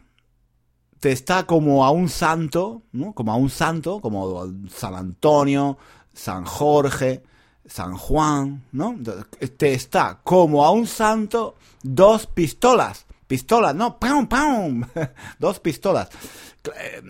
te 1.00 1.12
está 1.12 1.46
como 1.46 1.86
a 1.86 1.92
un 1.92 2.10
santo, 2.10 2.84
¿no? 2.92 3.14
Como 3.14 3.32
a 3.32 3.36
un 3.36 3.50
santo, 3.50 4.00
como 4.00 4.48
San 4.70 4.96
Antonio, 4.96 5.78
San 6.14 6.46
Jorge, 6.46 7.24
San 7.66 7.96
Juan, 7.96 8.64
¿no? 8.72 8.98
Te 9.58 9.74
está 9.74 10.20
como 10.24 10.66
a 10.66 10.72
un 10.72 10.88
santo 10.88 11.56
dos 11.82 12.28
pistolas 12.28 13.06
pistolas, 13.28 13.76
¿no? 13.76 14.00
¡Pum, 14.00 14.28
pum! 14.28 14.84
Dos 15.40 15.60
pistolas. 15.60 16.10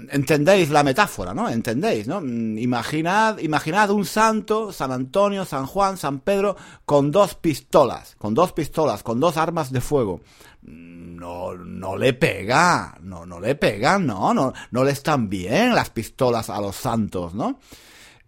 Entendéis 0.09 0.69
la 0.71 0.83
metáfora, 0.83 1.33
¿no? 1.33 1.47
Entendéis, 1.47 2.07
¿no? 2.07 2.21
Mm, 2.21 2.57
imaginad, 2.57 3.37
imaginad 3.37 3.91
un 3.91 4.05
santo, 4.05 4.71
San 4.71 4.91
Antonio, 4.91 5.45
San 5.45 5.67
Juan, 5.67 5.97
San 5.97 6.19
Pedro, 6.21 6.55
con 6.85 7.11
dos 7.11 7.35
pistolas, 7.35 8.15
con 8.17 8.33
dos 8.33 8.51
pistolas, 8.51 9.03
con 9.03 9.19
dos 9.19 9.37
armas 9.37 9.71
de 9.71 9.81
fuego. 9.81 10.21
Mm, 10.63 11.17
no, 11.17 11.53
no 11.53 11.97
le 11.97 12.13
pega, 12.13 12.97
no, 13.01 13.25
no 13.25 13.39
le 13.39 13.55
pegan, 13.55 14.07
no, 14.07 14.33
no, 14.33 14.53
no 14.71 14.83
le 14.83 14.91
están 14.91 15.29
bien 15.29 15.75
las 15.75 15.91
pistolas 15.91 16.49
a 16.49 16.59
los 16.59 16.75
santos, 16.75 17.35
¿no? 17.35 17.59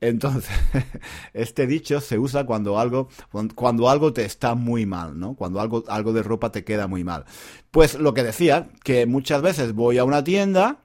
Entonces, 0.08 0.52
este 1.34 1.66
dicho 1.66 2.00
se 2.00 2.20
usa 2.20 2.46
cuando 2.46 2.80
algo, 2.80 3.10
cuando 3.56 3.90
algo 3.90 4.14
te 4.14 4.24
está 4.24 4.54
muy 4.54 4.86
mal, 4.86 5.20
¿no? 5.20 5.34
Cuando 5.36 5.60
algo, 5.60 5.84
algo 5.88 6.14
de 6.14 6.22
ropa 6.22 6.52
te 6.52 6.64
queda 6.64 6.88
muy 6.88 7.04
mal. 7.04 7.26
Pues 7.72 7.96
lo 7.96 8.14
que 8.14 8.24
decía, 8.24 8.70
que 8.84 9.08
muchas 9.08 9.42
veces 9.42 9.74
voy 9.74 9.98
a 9.98 10.04
una 10.04 10.24
tienda, 10.24 10.84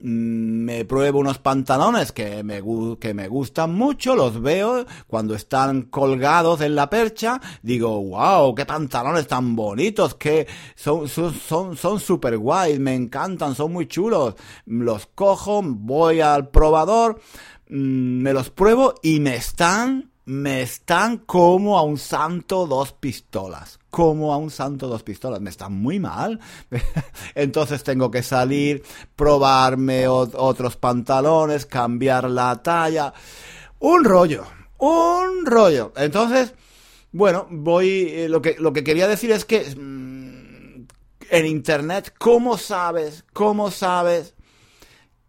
mm, 0.00 0.04
me 0.64 0.84
pruebo 0.84 1.20
unos 1.20 1.38
pantalones 1.38 2.12
que 2.12 2.44
me, 2.44 2.62
que 3.00 3.14
me 3.14 3.28
gustan 3.28 3.74
mucho, 3.74 4.14
los 4.14 4.42
veo 4.42 4.84
cuando 5.06 5.34
están 5.34 5.82
colgados 5.82 6.60
en 6.60 6.74
la 6.74 6.90
percha, 6.90 7.40
digo, 7.62 7.98
wow, 8.02 8.54
qué 8.54 8.66
pantalones 8.66 9.26
tan 9.26 9.56
bonitos, 9.56 10.16
que 10.16 10.46
son, 10.74 11.08
son, 11.08 11.76
son 11.78 11.98
super 11.98 12.36
guays, 12.36 12.78
me 12.78 12.94
encantan, 12.94 13.54
son 13.54 13.72
muy 13.72 13.86
chulos, 13.86 14.34
los 14.66 15.06
cojo, 15.06 15.62
voy 15.64 16.20
al 16.20 16.50
probador, 16.50 17.18
me 17.68 18.32
los 18.32 18.50
pruebo 18.50 18.94
y 19.02 19.20
me 19.20 19.36
están, 19.36 20.10
me 20.26 20.62
están 20.62 21.18
como 21.18 21.78
a 21.78 21.82
un 21.82 21.98
santo 21.98 22.66
dos 22.66 22.92
pistolas. 22.92 23.78
Como 23.90 24.32
a 24.32 24.36
un 24.36 24.50
santo 24.50 24.88
dos 24.88 25.02
pistolas. 25.02 25.40
Me 25.40 25.50
están 25.50 25.72
muy 25.72 26.00
mal. 26.00 26.40
Entonces 27.34 27.84
tengo 27.84 28.10
que 28.10 28.22
salir, 28.22 28.82
probarme 29.16 30.08
otros 30.08 30.76
pantalones, 30.76 31.66
cambiar 31.66 32.28
la 32.28 32.62
talla. 32.62 33.12
Un 33.78 34.04
rollo. 34.04 34.44
Un 34.78 35.46
rollo. 35.46 35.92
Entonces, 35.96 36.54
bueno, 37.12 37.46
voy. 37.50 38.08
Eh, 38.10 38.28
lo, 38.28 38.42
que, 38.42 38.56
lo 38.58 38.72
que 38.72 38.84
quería 38.84 39.06
decir 39.08 39.30
es 39.30 39.44
que. 39.44 39.64
Mm, 39.76 40.86
en 41.30 41.46
internet, 41.46 42.14
¿cómo 42.18 42.58
sabes? 42.58 43.24
¿Cómo 43.32 43.70
sabes? 43.70 44.34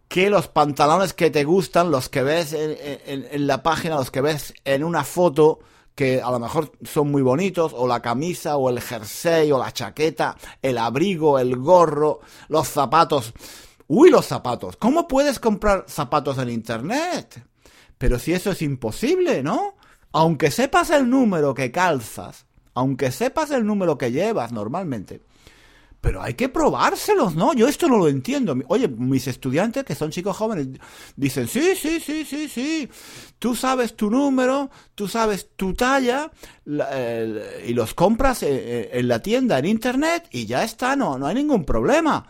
Que 0.08 0.30
los 0.30 0.48
pantalones 0.48 1.12
que 1.12 1.30
te 1.30 1.44
gustan, 1.44 1.90
los 1.90 2.08
que 2.08 2.22
ves 2.22 2.52
en, 2.54 3.46
la 3.46 3.62
página, 3.62 3.96
los 3.96 4.10
que 4.10 4.20
ves 4.20 4.54
en 4.64 4.84
una 4.84 5.04
foto, 5.04 5.58
que 5.94 6.20
a 6.22 6.30
lo 6.30 6.38
mejor 6.38 6.72
son 6.84 7.10
muy 7.10 7.22
bonitos, 7.22 7.72
o 7.74 7.86
la 7.86 8.00
camisa, 8.00 8.56
o 8.56 8.68
el 8.68 8.80
jersey, 8.80 9.50
o 9.50 9.58
la 9.58 9.72
chaqueta, 9.72 10.36
el 10.62 10.78
abrigo, 10.78 11.38
el 11.38 11.56
gorro, 11.56 12.20
los 12.48 12.68
zapatos. 12.68 13.32
Uy, 13.88 14.10
los 14.10 14.26
zapatos. 14.26 14.76
¿Cómo 14.76 15.08
puedes 15.08 15.38
comprar 15.38 15.84
zapatos 15.88 16.38
en 16.38 16.50
Internet? 16.50 17.42
Pero 17.98 18.18
si 18.18 18.32
eso 18.32 18.50
es 18.50 18.62
imposible, 18.62 19.42
¿no? 19.42 19.74
Aunque 20.12 20.50
sepas 20.50 20.90
el 20.90 21.08
número 21.08 21.54
que 21.54 21.70
calzas, 21.70 22.46
aunque 22.74 23.10
sepas 23.10 23.50
el 23.50 23.66
número 23.66 23.96
que 23.96 24.12
llevas 24.12 24.52
normalmente, 24.52 25.22
pero 26.06 26.22
hay 26.22 26.34
que 26.34 26.48
probárselos, 26.48 27.34
¿no? 27.34 27.52
Yo 27.52 27.66
esto 27.66 27.88
no 27.88 27.98
lo 27.98 28.06
entiendo. 28.06 28.56
Oye, 28.68 28.86
mis 28.86 29.26
estudiantes, 29.26 29.82
que 29.82 29.96
son 29.96 30.12
chicos 30.12 30.36
jóvenes, 30.36 30.68
dicen, 31.16 31.48
sí, 31.48 31.74
sí, 31.74 31.98
sí, 31.98 32.24
sí, 32.24 32.48
sí, 32.48 32.88
tú 33.40 33.56
sabes 33.56 33.96
tu 33.96 34.08
número, 34.08 34.70
tú 34.94 35.08
sabes 35.08 35.48
tu 35.56 35.74
talla, 35.74 36.30
y 36.64 37.72
los 37.72 37.92
compras 37.94 38.44
eh, 38.44 38.48
eh, 38.50 38.90
en, 38.92 39.08
la 39.08 39.20
tienda, 39.20 39.58
en 39.58 39.64
internet, 39.64 40.28
y 40.30 40.46
ya 40.46 40.62
está, 40.62 40.94
no, 40.94 41.18
no 41.18 41.26
hay 41.26 41.34
ningún 41.34 41.64
problema. 41.64 42.24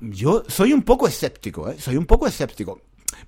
yo 0.00 0.42
soy 0.48 0.72
un 0.72 0.84
poco 0.84 1.06
escéptico, 1.06 1.68
¿eh? 1.68 1.76
Soy 1.78 1.98
un 1.98 2.06
poco 2.06 2.26
escéptico. 2.26 2.80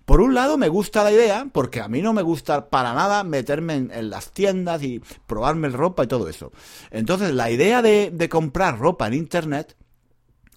Por 0.04 0.20
un 0.20 0.34
lado 0.34 0.58
me 0.58 0.68
gusta 0.68 1.02
la 1.02 1.12
idea, 1.12 1.48
porque 1.52 1.80
a 1.80 1.88
mí 1.88 2.02
no 2.02 2.12
me 2.12 2.22
gusta 2.22 2.68
para 2.68 2.92
nada 2.94 3.24
meterme 3.24 3.74
en, 3.74 4.10
las 4.10 4.32
tiendas 4.32 4.82
y 4.82 5.00
probarme 5.26 5.68
ropa 5.68 6.04
y 6.04 6.06
todo 6.06 6.28
eso. 6.28 6.52
Entonces 6.90 7.32
la 7.32 7.50
idea 7.50 7.82
de, 7.82 8.28
comprar 8.28 8.78
ropa 8.78 9.06
en 9.06 9.14
Internet, 9.14 9.76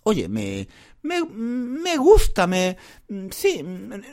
oye, 0.03 0.27
me, 0.27 0.67
me, 1.01 1.97
gusta, 1.97 2.47
me... 2.47 2.77
Sí, 3.31 3.63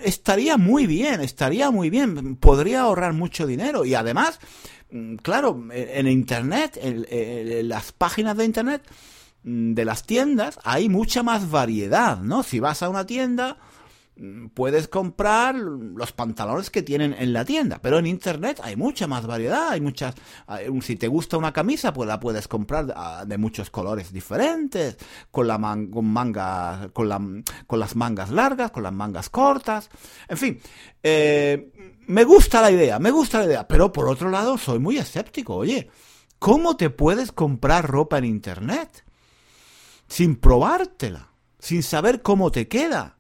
estaría 0.03 0.57
muy 0.57 0.87
bien, 0.87 1.21
estaría 1.21 1.71
muy 1.71 1.91
bien, 1.91 2.37
podría 2.37 2.83
ahorrar 2.83 3.13
mucho 3.13 3.47
dinero 3.47 3.85
y 3.85 3.95
además, 3.95 4.39
claro, 5.23 5.65
en 5.73 6.07
Internet, 6.07 6.79
en 6.81 7.69
las 7.69 7.93
páginas 7.93 8.37
de 8.37 8.45
Internet 8.45 8.83
de 9.43 9.85
las 9.85 10.05
tiendas 10.05 10.59
hay 10.65 10.89
mucha 10.89 11.23
más 11.23 11.51
variedad, 11.51 12.19
¿no? 12.19 12.43
Si 12.43 12.61
vas 12.61 12.83
a 12.83 12.89
una 12.89 13.05
tienda 13.05 13.59
Mm, 13.59 13.73
puedes 14.55 14.87
comprar 14.87 15.57
los 15.57 16.13
pantalones 16.13 16.71
que 16.71 16.83
tienen 16.83 17.15
en 17.19 17.33
la 17.33 17.45
tienda, 17.45 17.81
pero 17.83 17.99
en 17.99 18.07
internet 18.07 18.61
hay 18.63 18.77
mucha 18.77 19.09
más 19.09 19.27
variedad, 19.27 19.71
hay 19.71 19.81
muchas, 19.81 20.15
si 20.83 20.97
te 20.97 21.09
gusta 21.09 21.37
una 21.37 21.53
camisa, 21.53 21.93
pues 21.93 22.07
la 22.07 22.21
puedes 22.21 22.47
comprar 22.47 22.93
ah, 22.95 23.25
de 23.27 23.39
muchos 23.39 23.71
colores 23.71 24.13
diferentes, 24.13 24.97
con 25.33 25.49
la 25.49 25.59
con 25.59 26.05
manga, 26.07 26.91
con 26.93 27.09
la, 27.09 27.21
con 27.67 27.81
las 27.81 27.97
mangas 27.97 28.31
largas, 28.31 28.71
con 28.71 28.85
las 28.85 28.93
mangas 28.93 29.31
cortas, 29.31 29.91
en 30.29 30.37
fin, 30.37 30.61
eh, 31.03 31.73
me 32.07 32.25
gusta 32.25 32.61
la 32.61 32.71
idea, 32.71 33.01
me 33.01 33.11
gusta 33.11 33.41
la 33.41 33.47
idea, 33.47 33.67
pero 33.67 33.93
por 33.93 34.09
otro 34.09 34.31
lado 34.31 34.59
soy 34.59 34.79
muy 34.79 34.97
escéptico, 34.97 35.57
oye, 35.57 35.91
¿cómo 36.39 36.77
te 36.77 36.89
puedes 36.91 37.33
comprar 37.33 37.89
ropa 37.89 38.19
en 38.19 38.27
internet? 38.27 39.05
Sin 40.07 40.37
probártela, 40.37 41.31
sin 41.59 41.83
saber 41.83 42.23
cómo 42.23 42.53
te 42.53 42.69
queda 42.69 43.14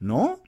¿no? 0.00 0.40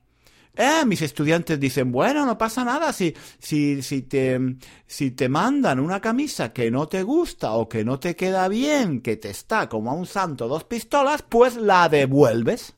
Eh, 0.54 0.84
mis 0.84 1.00
estudiantes 1.00 1.58
dicen, 1.58 1.92
bueno, 1.92 2.26
no 2.26 2.36
pasa 2.36 2.62
nada 2.62 2.92
si, 2.92 3.14
si, 3.38 3.80
si, 3.80 4.02
te, 4.02 4.38
si 4.86 5.12
te 5.12 5.28
mandan 5.30 5.80
una 5.80 6.00
camisa 6.00 6.52
que 6.52 6.70
no 6.70 6.88
te 6.88 7.02
gusta 7.02 7.52
o 7.52 7.68
que 7.68 7.84
no 7.84 7.98
te 7.98 8.16
queda 8.16 8.48
bien, 8.48 9.00
que 9.00 9.16
te 9.16 9.30
está 9.30 9.68
como 9.70 9.90
a 9.90 9.94
un 9.94 10.04
santo 10.04 10.48
dos 10.48 10.64
pistolas, 10.64 11.22
pues 11.22 11.56
la 11.56 11.88
devuelves. 11.88 12.74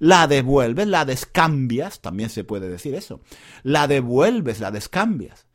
La 0.00 0.26
devuelves, 0.26 0.88
la 0.88 1.04
descambias, 1.04 2.00
también 2.00 2.28
se 2.28 2.44
puede 2.44 2.68
decir 2.68 2.94
eso. 2.94 3.20
La 3.62 3.86
devuelves, 3.86 4.60
la 4.60 4.70
descambias. 4.70 5.46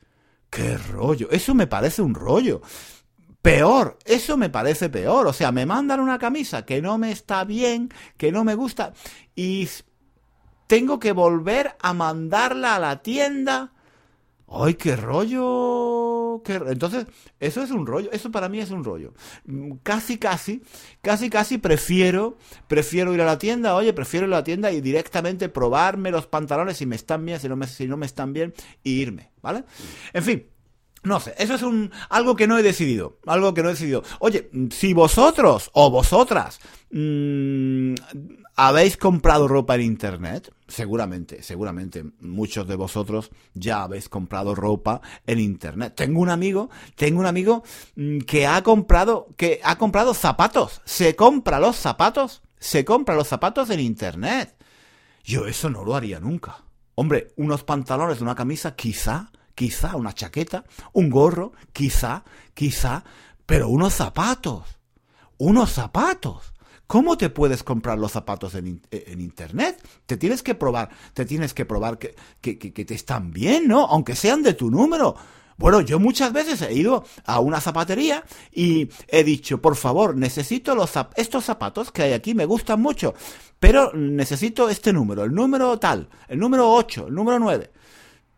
¡Qué 0.50 0.78
rollo! 0.78 1.30
Eso 1.30 1.54
me 1.54 1.68
parece 1.68 2.02
un 2.02 2.16
rollo. 2.16 2.62
Peor, 3.42 4.00
eso 4.06 4.38
me 4.38 4.50
parece 4.50 4.90
peor. 4.90 5.28
O 5.28 5.34
sea, 5.34 5.52
me 5.52 5.66
mandan 5.66 6.00
una 6.00 6.18
camisa 6.18 6.66
que 6.66 6.82
no 6.82 6.98
me 6.98 7.12
está 7.12 7.44
bien, 7.44 7.90
que 8.18 8.32
no 8.32 8.44
me 8.44 8.56
gusta, 8.56 8.94
y 9.36 9.68
tengo 10.70 11.00
que 11.00 11.14
volver 11.14 11.76
a 11.82 11.94
mandarla 11.94 12.76
a 12.76 12.80
la 12.80 13.02
tienda. 13.02 13.74
¡Ay, 14.48 14.76
qué 14.76 14.96
rollo! 14.96 16.44
Entonces, 16.46 17.08
eso 17.40 17.64
es 17.64 17.72
un 17.72 17.88
rollo, 17.88 18.12
eso 18.12 18.32
para 18.32 18.50
mí 18.50 18.60
es 18.60 18.70
un 18.70 18.84
rollo. 18.84 19.16
Casi, 19.82 20.20
casi, 20.20 20.62
casi, 21.02 21.32
casi 21.32 21.58
prefiero, 21.58 22.38
prefiero 22.68 23.16
ir 23.16 23.22
a 23.22 23.26
la 23.26 23.40
tienda, 23.40 23.76
oye, 23.76 23.94
prefiero 23.94 24.28
ir 24.28 24.34
a 24.34 24.38
la 24.38 24.44
tienda 24.44 24.72
y 24.72 24.80
directamente 24.80 25.50
probarme 25.50 26.12
los 26.12 26.28
pantalones 26.28 26.78
si 26.78 26.86
me 26.86 26.96
están 26.96 27.26
bien, 27.26 27.40
si 27.40 27.50
no 27.50 27.56
me, 27.56 27.66
si 27.66 27.88
no 27.88 27.98
me 27.98 28.06
están 28.06 28.32
bien, 28.32 28.54
y 28.84 28.92
irme, 28.92 29.32
¿vale? 29.42 29.64
En 30.14 30.24
fin, 30.24 30.46
no 31.02 31.20
sé, 31.20 31.34
eso 31.38 31.56
es 31.56 31.64
un 31.64 31.92
algo 32.10 32.36
que 32.36 32.46
no 32.46 32.58
he 32.58 32.64
decidido, 32.64 33.18
algo 33.26 33.54
que 33.54 33.64
no 33.64 33.70
he 33.70 33.74
decidido. 33.74 34.04
Oye, 34.20 34.52
si 34.70 34.94
vosotros 34.94 35.72
o 35.74 35.90
vosotras 35.90 36.60
mmm, 36.92 37.94
habéis 38.68 38.98
comprado 38.98 39.48
ropa 39.48 39.76
en 39.76 39.82
internet, 39.82 40.54
seguramente, 40.68 41.44
seguramente 41.44 42.04
muchos 42.20 42.68
de 42.68 42.76
vosotros 42.76 43.32
ya 43.54 43.84
habéis 43.84 44.10
comprado 44.10 44.56
ropa 44.56 45.02
en 45.26 45.40
internet. 45.40 45.94
Tengo 45.96 46.20
un 46.20 46.30
amigo, 46.30 46.70
tengo 46.96 47.20
un 47.20 47.26
amigo 47.26 47.64
mm, 47.96 48.20
que 48.20 48.48
ha 48.48 48.62
comprado 48.62 49.28
que 49.38 49.62
ha 49.64 49.78
comprado 49.78 50.14
zapatos, 50.14 50.82
se 50.86 51.16
compra 51.16 51.60
los 51.60 51.78
zapatos, 51.78 52.42
se 52.60 52.84
compra 52.84 53.16
los 53.16 53.28
zapatos 53.28 53.70
en 53.70 53.80
internet. 53.80 54.56
Yo 55.24 55.48
eso 55.48 55.70
no 55.70 55.84
lo 55.84 55.96
haría 55.96 56.20
nunca. 56.20 56.64
Hombre, 56.96 57.34
unos 57.38 57.64
pantalones, 57.64 58.20
una 58.20 58.36
camisa, 58.36 58.76
quizá 58.76 59.32
quizá 59.60 59.98
una 59.98 60.14
chaqueta, 60.14 60.64
un 60.94 61.10
gorro, 61.10 61.52
quizá, 61.74 62.24
quizá, 62.54 63.04
pero 63.46 63.68
unos 63.68 63.94
zapatos, 63.94 64.80
unos 65.38 65.72
zapatos. 65.74 66.54
¿Cómo 66.90 67.20
te 67.20 67.30
puedes 67.30 67.62
comprar 67.62 68.00
los 68.00 68.14
zapatos 68.14 68.56
en, 68.56 68.82
internet? 69.20 69.80
Te 70.08 70.18
tienes 70.18 70.42
que 70.42 70.56
probar, 70.56 70.90
te 71.14 71.24
tienes 71.24 71.54
que 71.54 71.64
probar 71.64 72.00
que, 72.00 72.16
te 72.42 72.96
están 72.96 73.32
bien, 73.32 73.68
¿no? 73.68 73.86
Aunque 73.86 74.16
sean 74.16 74.42
de 74.42 74.56
tu 74.56 74.72
número. 74.72 75.16
Bueno, 75.56 75.82
yo 75.82 76.00
muchas 76.00 76.34
veces 76.34 76.64
he 76.64 76.74
ido 76.74 77.06
a 77.26 77.42
una 77.42 77.62
zapatería 77.62 78.24
y 78.52 78.90
he 79.08 79.24
dicho, 79.24 79.62
por 79.62 79.76
favor, 79.76 80.18
necesito 80.18 80.74
los 80.74 80.92
estos 81.16 81.46
zapatos 81.46 81.92
que 81.92 82.02
hay 82.02 82.14
aquí, 82.14 82.34
me 82.34 82.46
gustan 82.46 82.82
mucho, 82.82 83.14
pero 83.60 83.94
necesito 83.94 84.68
este 84.68 84.92
número, 84.92 85.24
el 85.24 85.32
número 85.32 85.78
tal, 85.78 86.10
el 86.28 86.40
número 86.40 86.74
8, 86.74 87.06
el 87.10 87.14
número 87.14 87.38
9. 87.38 87.70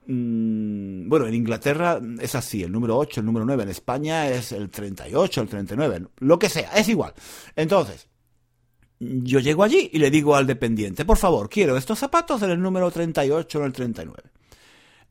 Mm, 0.08 1.08
bueno, 1.08 1.26
en 1.26 1.36
Inglaterra 1.36 2.02
es 2.20 2.36
así, 2.36 2.64
el 2.64 2.72
número 2.74 2.98
8, 2.98 3.22
el 3.22 3.26
número 3.26 3.46
9, 3.46 3.64
en 3.64 3.70
España 3.70 4.28
es 4.28 4.52
el 4.52 4.70
38, 4.70 5.42
el 5.42 5.48
39, 5.48 6.08
lo 6.18 6.38
que 6.38 6.50
sea, 6.50 6.72
es 6.76 6.90
igual. 6.90 7.14
Entonces, 7.56 8.11
yo 9.02 9.40
llego 9.40 9.64
allí 9.64 9.90
y 9.92 9.98
le 9.98 10.12
digo 10.12 10.36
al 10.36 10.46
dependiente, 10.46 11.06
por 11.06 11.18
favor, 11.18 11.50
quiero 11.50 11.76
estos 11.76 11.98
zapatos 11.98 12.44
en 12.44 12.52
el 12.52 12.62
número 12.62 12.92
38 12.92 13.60
o 13.60 13.66
el 13.66 13.74
39. 13.74 14.22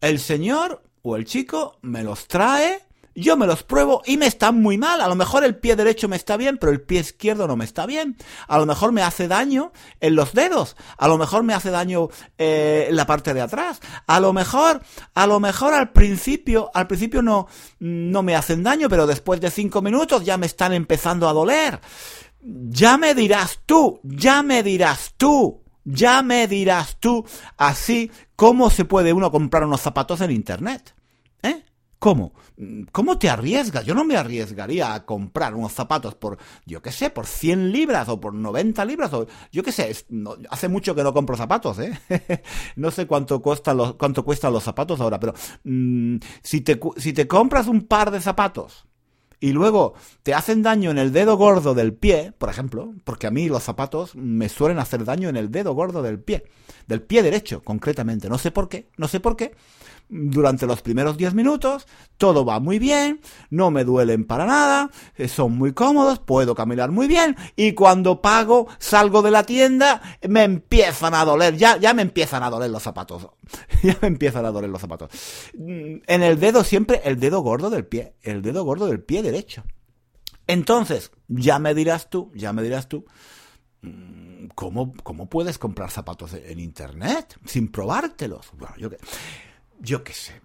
El 0.00 0.20
señor 0.20 0.82
o 1.02 1.16
el 1.16 1.24
chico 1.24 1.78
me 1.82 2.04
los 2.04 2.28
trae 2.28 2.82
yo 3.14 3.36
me 3.36 3.46
los 3.46 3.64
pruebo 3.64 4.02
y 4.06 4.16
me 4.16 4.26
están 4.26 4.60
muy 4.62 4.78
mal. 4.78 5.00
A 5.00 5.08
lo 5.08 5.14
mejor 5.14 5.44
el 5.44 5.56
pie 5.56 5.76
derecho 5.76 6.08
me 6.08 6.16
está 6.16 6.36
bien, 6.36 6.58
pero 6.58 6.72
el 6.72 6.80
pie 6.80 7.00
izquierdo 7.00 7.46
no 7.46 7.56
me 7.56 7.64
está 7.64 7.86
bien. 7.86 8.16
A 8.46 8.58
lo 8.58 8.66
mejor 8.66 8.92
me 8.92 9.02
hace 9.02 9.28
daño 9.28 9.72
en 10.00 10.14
los 10.14 10.32
dedos. 10.32 10.76
A 10.96 11.08
lo 11.08 11.18
mejor 11.18 11.42
me 11.42 11.54
hace 11.54 11.70
daño 11.70 12.08
eh, 12.38 12.86
en 12.88 12.96
la 12.96 13.06
parte 13.06 13.34
de 13.34 13.40
atrás. 13.40 13.80
A 14.06 14.20
lo 14.20 14.32
mejor, 14.32 14.80
a 15.14 15.26
lo 15.26 15.40
mejor 15.40 15.74
al 15.74 15.90
principio, 15.90 16.70
al 16.72 16.86
principio 16.86 17.20
no, 17.20 17.48
no 17.80 18.22
me 18.22 18.36
hacen 18.36 18.62
daño, 18.62 18.88
pero 18.88 19.06
después 19.06 19.40
de 19.40 19.50
cinco 19.50 19.82
minutos 19.82 20.24
ya 20.24 20.36
me 20.36 20.46
están 20.46 20.72
empezando 20.72 21.28
a 21.28 21.32
doler. 21.32 21.80
Ya 22.42 22.96
me 22.96 23.14
dirás 23.14 23.60
tú, 23.66 24.00
ya 24.02 24.42
me 24.42 24.62
dirás 24.62 25.14
tú. 25.16 25.60
Ya 25.84 26.22
me 26.22 26.46
dirás 26.46 26.98
tú 27.00 27.24
así 27.56 28.10
cómo 28.36 28.70
se 28.70 28.84
puede 28.84 29.12
uno 29.12 29.30
comprar 29.30 29.64
unos 29.64 29.80
zapatos 29.80 30.20
en 30.20 30.30
internet. 30.30 30.94
¿Eh? 31.42 31.64
¿Cómo? 31.98 32.32
¿Cómo 32.92 33.18
te 33.18 33.30
arriesgas? 33.30 33.84
Yo 33.86 33.94
no 33.94 34.04
me 34.04 34.16
arriesgaría 34.16 34.92
a 34.92 35.06
comprar 35.06 35.54
unos 35.54 35.72
zapatos 35.72 36.14
por, 36.14 36.38
yo 36.66 36.82
qué 36.82 36.92
sé, 36.92 37.08
por 37.08 37.26
100 37.26 37.72
libras 37.72 38.08
o 38.08 38.20
por 38.20 38.34
90 38.34 38.84
libras 38.84 39.12
o 39.14 39.26
yo 39.50 39.62
qué 39.62 39.72
sé. 39.72 39.94
hace 40.50 40.68
mucho 40.68 40.94
que 40.94 41.02
no 41.02 41.14
compro 41.14 41.36
zapatos, 41.36 41.78
¿eh? 41.78 41.98
no 42.76 42.90
sé 42.90 43.06
cuánto, 43.06 43.40
cuesta 43.40 43.72
los, 43.72 43.94
cuánto 43.94 44.24
cuestan 44.24 44.52
los 44.52 44.62
zapatos 44.62 45.00
ahora, 45.00 45.18
pero 45.18 45.32
mm, 45.64 46.16
si, 46.42 46.60
te, 46.60 46.78
si 46.98 47.14
te 47.14 47.26
compras 47.26 47.66
un 47.68 47.86
par 47.86 48.10
de 48.10 48.20
zapatos 48.20 48.86
y 49.40 49.52
luego 49.52 49.94
te 50.22 50.34
hacen 50.34 50.62
daño 50.62 50.90
en 50.90 50.98
el 50.98 51.12
dedo 51.12 51.36
gordo 51.36 51.74
del 51.74 51.94
pie, 51.94 52.32
por 52.36 52.50
ejemplo, 52.50 52.94
porque 53.04 53.26
a 53.26 53.30
mí 53.30 53.48
los 53.48 53.62
zapatos 53.62 54.14
me 54.14 54.48
suelen 54.50 54.78
hacer 54.78 55.04
daño 55.04 55.28
en 55.30 55.36
el 55.36 55.50
dedo 55.50 55.72
gordo 55.72 56.02
del 56.02 56.20
pie, 56.20 56.44
del 56.86 57.02
pie 57.02 57.22
derecho 57.22 57.62
concretamente, 57.62 58.28
no 58.28 58.38
sé 58.38 58.50
por 58.50 58.68
qué, 58.68 58.90
no 58.98 59.08
sé 59.08 59.18
por 59.18 59.36
qué, 59.36 59.54
durante 60.10 60.66
los 60.66 60.82
primeros 60.82 61.16
10 61.16 61.34
minutos, 61.34 61.86
todo 62.18 62.44
va 62.44 62.58
muy 62.58 62.78
bien, 62.78 63.20
no 63.48 63.70
me 63.70 63.84
duelen 63.84 64.24
para 64.24 64.44
nada, 64.44 64.90
eh, 65.16 65.28
son 65.28 65.56
muy 65.56 65.72
cómodos, 65.72 66.18
puedo 66.18 66.54
caminar 66.54 66.90
muy 66.90 67.06
bien 67.06 67.36
y 67.56 67.72
cuando 67.72 68.20
pago, 68.20 68.66
salgo 68.78 69.22
de 69.22 69.30
la 69.30 69.44
tienda, 69.44 70.02
me 70.28 70.42
empiezan 70.42 71.14
a 71.14 71.24
doler, 71.24 71.56
ya, 71.56 71.76
ya 71.76 71.94
me 71.94 72.02
empiezan 72.02 72.42
a 72.42 72.50
doler 72.50 72.70
los 72.70 72.82
zapatos, 72.82 73.28
ya 73.82 73.96
me 74.02 74.08
empiezan 74.08 74.44
a 74.44 74.50
doler 74.50 74.68
los 74.68 74.80
zapatos. 74.80 75.10
Mm, 75.56 75.98
en 76.06 76.22
el 76.22 76.40
dedo 76.40 76.64
siempre, 76.64 77.00
el 77.04 77.20
dedo 77.20 77.40
gordo 77.40 77.70
del 77.70 77.86
pie, 77.86 78.14
el 78.22 78.42
dedo 78.42 78.64
gordo 78.64 78.86
del 78.86 79.00
pie 79.00 79.22
derecho. 79.22 79.62
Entonces, 80.48 81.12
ya 81.28 81.60
me 81.60 81.74
dirás 81.74 82.10
tú, 82.10 82.32
ya 82.34 82.52
me 82.52 82.62
dirás 82.64 82.88
tú, 82.88 83.04
mm, 83.82 84.46
¿cómo, 84.56 84.92
cómo 85.04 85.28
puedes 85.28 85.58
comprar 85.58 85.92
zapatos 85.92 86.34
en 86.34 86.58
internet 86.58 87.38
sin 87.44 87.70
probártelos? 87.70 88.50
Bueno, 88.58 88.74
yo 88.76 88.90
que 88.90 88.98
yo 89.80 90.04
qué 90.04 90.12
sé. 90.12 90.40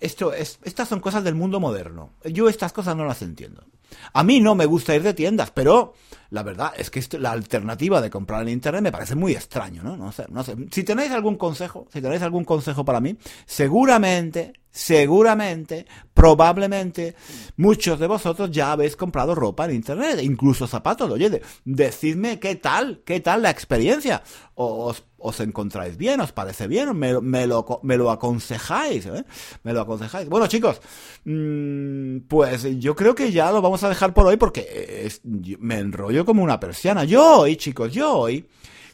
esto 0.00 0.32
es, 0.32 0.58
estas 0.62 0.88
son 0.88 1.00
cosas 1.00 1.24
del 1.24 1.34
mundo 1.34 1.60
moderno. 1.60 2.12
Yo 2.24 2.48
estas 2.48 2.72
cosas 2.72 2.96
no 2.96 3.04
las 3.04 3.22
entiendo. 3.22 3.64
A 4.12 4.22
mí 4.24 4.40
no 4.40 4.54
me 4.54 4.66
gusta 4.66 4.94
ir 4.94 5.02
de 5.02 5.14
tiendas, 5.14 5.50
pero 5.50 5.94
la 6.30 6.42
verdad 6.42 6.72
es 6.76 6.90
que 6.90 7.02
la 7.18 7.32
alternativa 7.32 8.00
de 8.00 8.10
comprar 8.10 8.42
en 8.42 8.50
internet 8.50 8.82
me 8.82 8.92
parece 8.92 9.14
muy 9.14 9.32
extraño, 9.32 9.82
¿no? 9.82 9.96
No 9.96 10.12
sé, 10.12 10.26
no 10.30 10.44
sé. 10.44 10.56
Si 10.70 10.84
tenéis 10.84 11.10
algún 11.12 11.36
consejo, 11.36 11.86
si 11.92 12.00
tenéis 12.00 12.22
algún 12.22 12.44
consejo 12.44 12.84
para 12.84 13.00
mí, 13.00 13.16
seguramente, 13.46 14.52
seguramente, 14.70 15.86
probablemente, 16.12 17.14
muchos 17.56 17.98
de 17.98 18.06
vosotros 18.06 18.50
ya 18.50 18.72
habéis 18.72 18.94
comprado 18.96 19.34
ropa 19.34 19.64
en 19.64 19.76
internet, 19.76 20.20
incluso 20.22 20.66
zapatos. 20.66 21.10
Oye, 21.10 21.40
decidme 21.64 22.38
qué 22.38 22.56
tal, 22.56 23.02
qué 23.04 23.20
tal 23.20 23.42
la 23.42 23.50
experiencia. 23.50 24.22
Os, 24.54 25.04
os 25.18 25.40
encontráis 25.40 25.96
bien, 25.96 26.20
os 26.20 26.32
parece 26.32 26.66
bien, 26.66 26.96
me, 26.96 27.20
me, 27.20 27.46
lo, 27.46 27.80
me 27.84 27.96
lo 27.96 28.10
aconsejáis, 28.10 29.06
¿eh? 29.06 29.24
Me 29.62 29.72
lo 29.72 29.80
aconsejáis. 29.80 30.28
Bueno, 30.28 30.46
chicos, 30.46 30.80
mmm, 31.24 32.18
pues 32.28 32.66
yo 32.78 32.94
creo 32.94 33.14
que 33.14 33.32
ya 33.32 33.50
lo 33.52 33.62
vamos 33.62 33.77
a 33.82 33.88
dejar 33.88 34.14
por 34.14 34.26
hoy 34.26 34.36
porque 34.36 35.04
es, 35.04 35.20
me 35.24 35.78
enrollo 35.78 36.24
como 36.24 36.42
una 36.42 36.60
persiana. 36.60 37.04
Yo 37.04 37.40
hoy, 37.40 37.56
chicos, 37.56 37.92
yo 37.92 38.16
hoy 38.16 38.48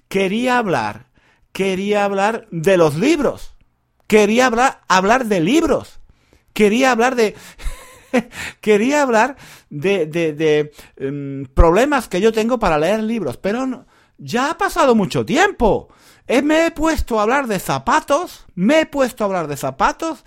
quería 0.09 0.59
hablar, 0.59 1.07
quería 1.53 2.05
hablar 2.05 2.47
de 2.51 2.77
los 2.77 2.97
libros. 2.97 3.55
Quería 4.07 4.47
hablar, 4.47 4.83
hablar 4.89 5.27
de 5.27 5.41
libros. 5.41 6.01
Quería 6.53 6.93
hablar 6.93 7.17
de... 7.17 7.35
quería 8.61 9.03
hablar 9.03 9.37
de, 9.71 10.07
de, 10.07 10.33
de 10.33 10.73
um, 11.01 11.47
problemas 11.47 12.09
que 12.09 12.21
yo 12.21 12.33
tengo 12.33 12.59
para 12.59 12.79
leer 12.79 13.03
libros, 13.03 13.37
pero 13.39 13.67
no, 13.67 13.87
ya 14.19 14.51
ha 14.51 14.59
pasado 14.59 14.95
mucho 14.95 15.25
tiempo. 15.25 15.89
Eh, 16.27 16.43
me 16.43 16.67
he 16.67 16.71
puesto 16.71 17.19
a 17.19 17.23
hablar 17.23 17.47
de 17.47 17.59
zapatos, 17.59 18.47
me 18.55 18.81
he 18.81 18.87
puesto 18.87 19.25
a 19.25 19.27
hablar 19.27 19.47
de 19.49 19.57
zapatos 19.57 20.25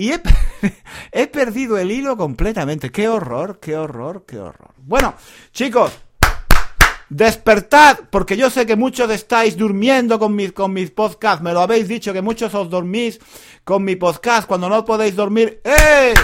y 0.00 0.12
he, 1.12 1.26
perdido 1.26 1.76
el 1.76 1.92
hilo 1.92 2.16
completamente. 2.16 2.90
Qué 2.90 3.06
horror, 3.06 3.60
qué 3.60 3.76
horror, 3.76 4.24
qué 4.26 4.38
horror. 4.38 4.72
Bueno, 4.78 5.14
chicos, 5.52 5.92
despertad, 7.10 7.98
porque 8.08 8.34
yo 8.34 8.48
sé 8.48 8.64
que 8.64 8.76
muchos 8.76 9.10
estáis 9.10 9.58
durmiendo 9.58 10.18
con 10.18 10.34
mis, 10.34 10.52
con 10.52 10.72
mis 10.72 10.90
podcasts. 10.90 11.42
Me 11.42 11.52
lo 11.52 11.60
habéis 11.60 11.86
dicho 11.86 12.14
que 12.14 12.22
muchos 12.22 12.54
os 12.54 12.70
dormís 12.70 13.20
con 13.62 13.84
mi 13.84 13.96
podcast 13.96 14.48
cuando 14.48 14.70
no 14.70 14.86
podéis 14.86 15.14
dormir. 15.14 15.60
¡Eh! 15.64 16.14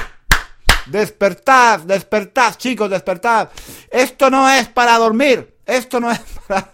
Despertad, 0.87 1.81
despertad, 1.81 2.55
chicos, 2.55 2.89
despertad. 2.89 3.51
Esto 3.91 4.31
no 4.31 4.49
es 4.49 4.69
para 4.69 4.97
dormir. 4.97 5.55
Esto 5.67 6.01
no 6.01 6.11
es 6.11 6.21
para, 6.49 6.71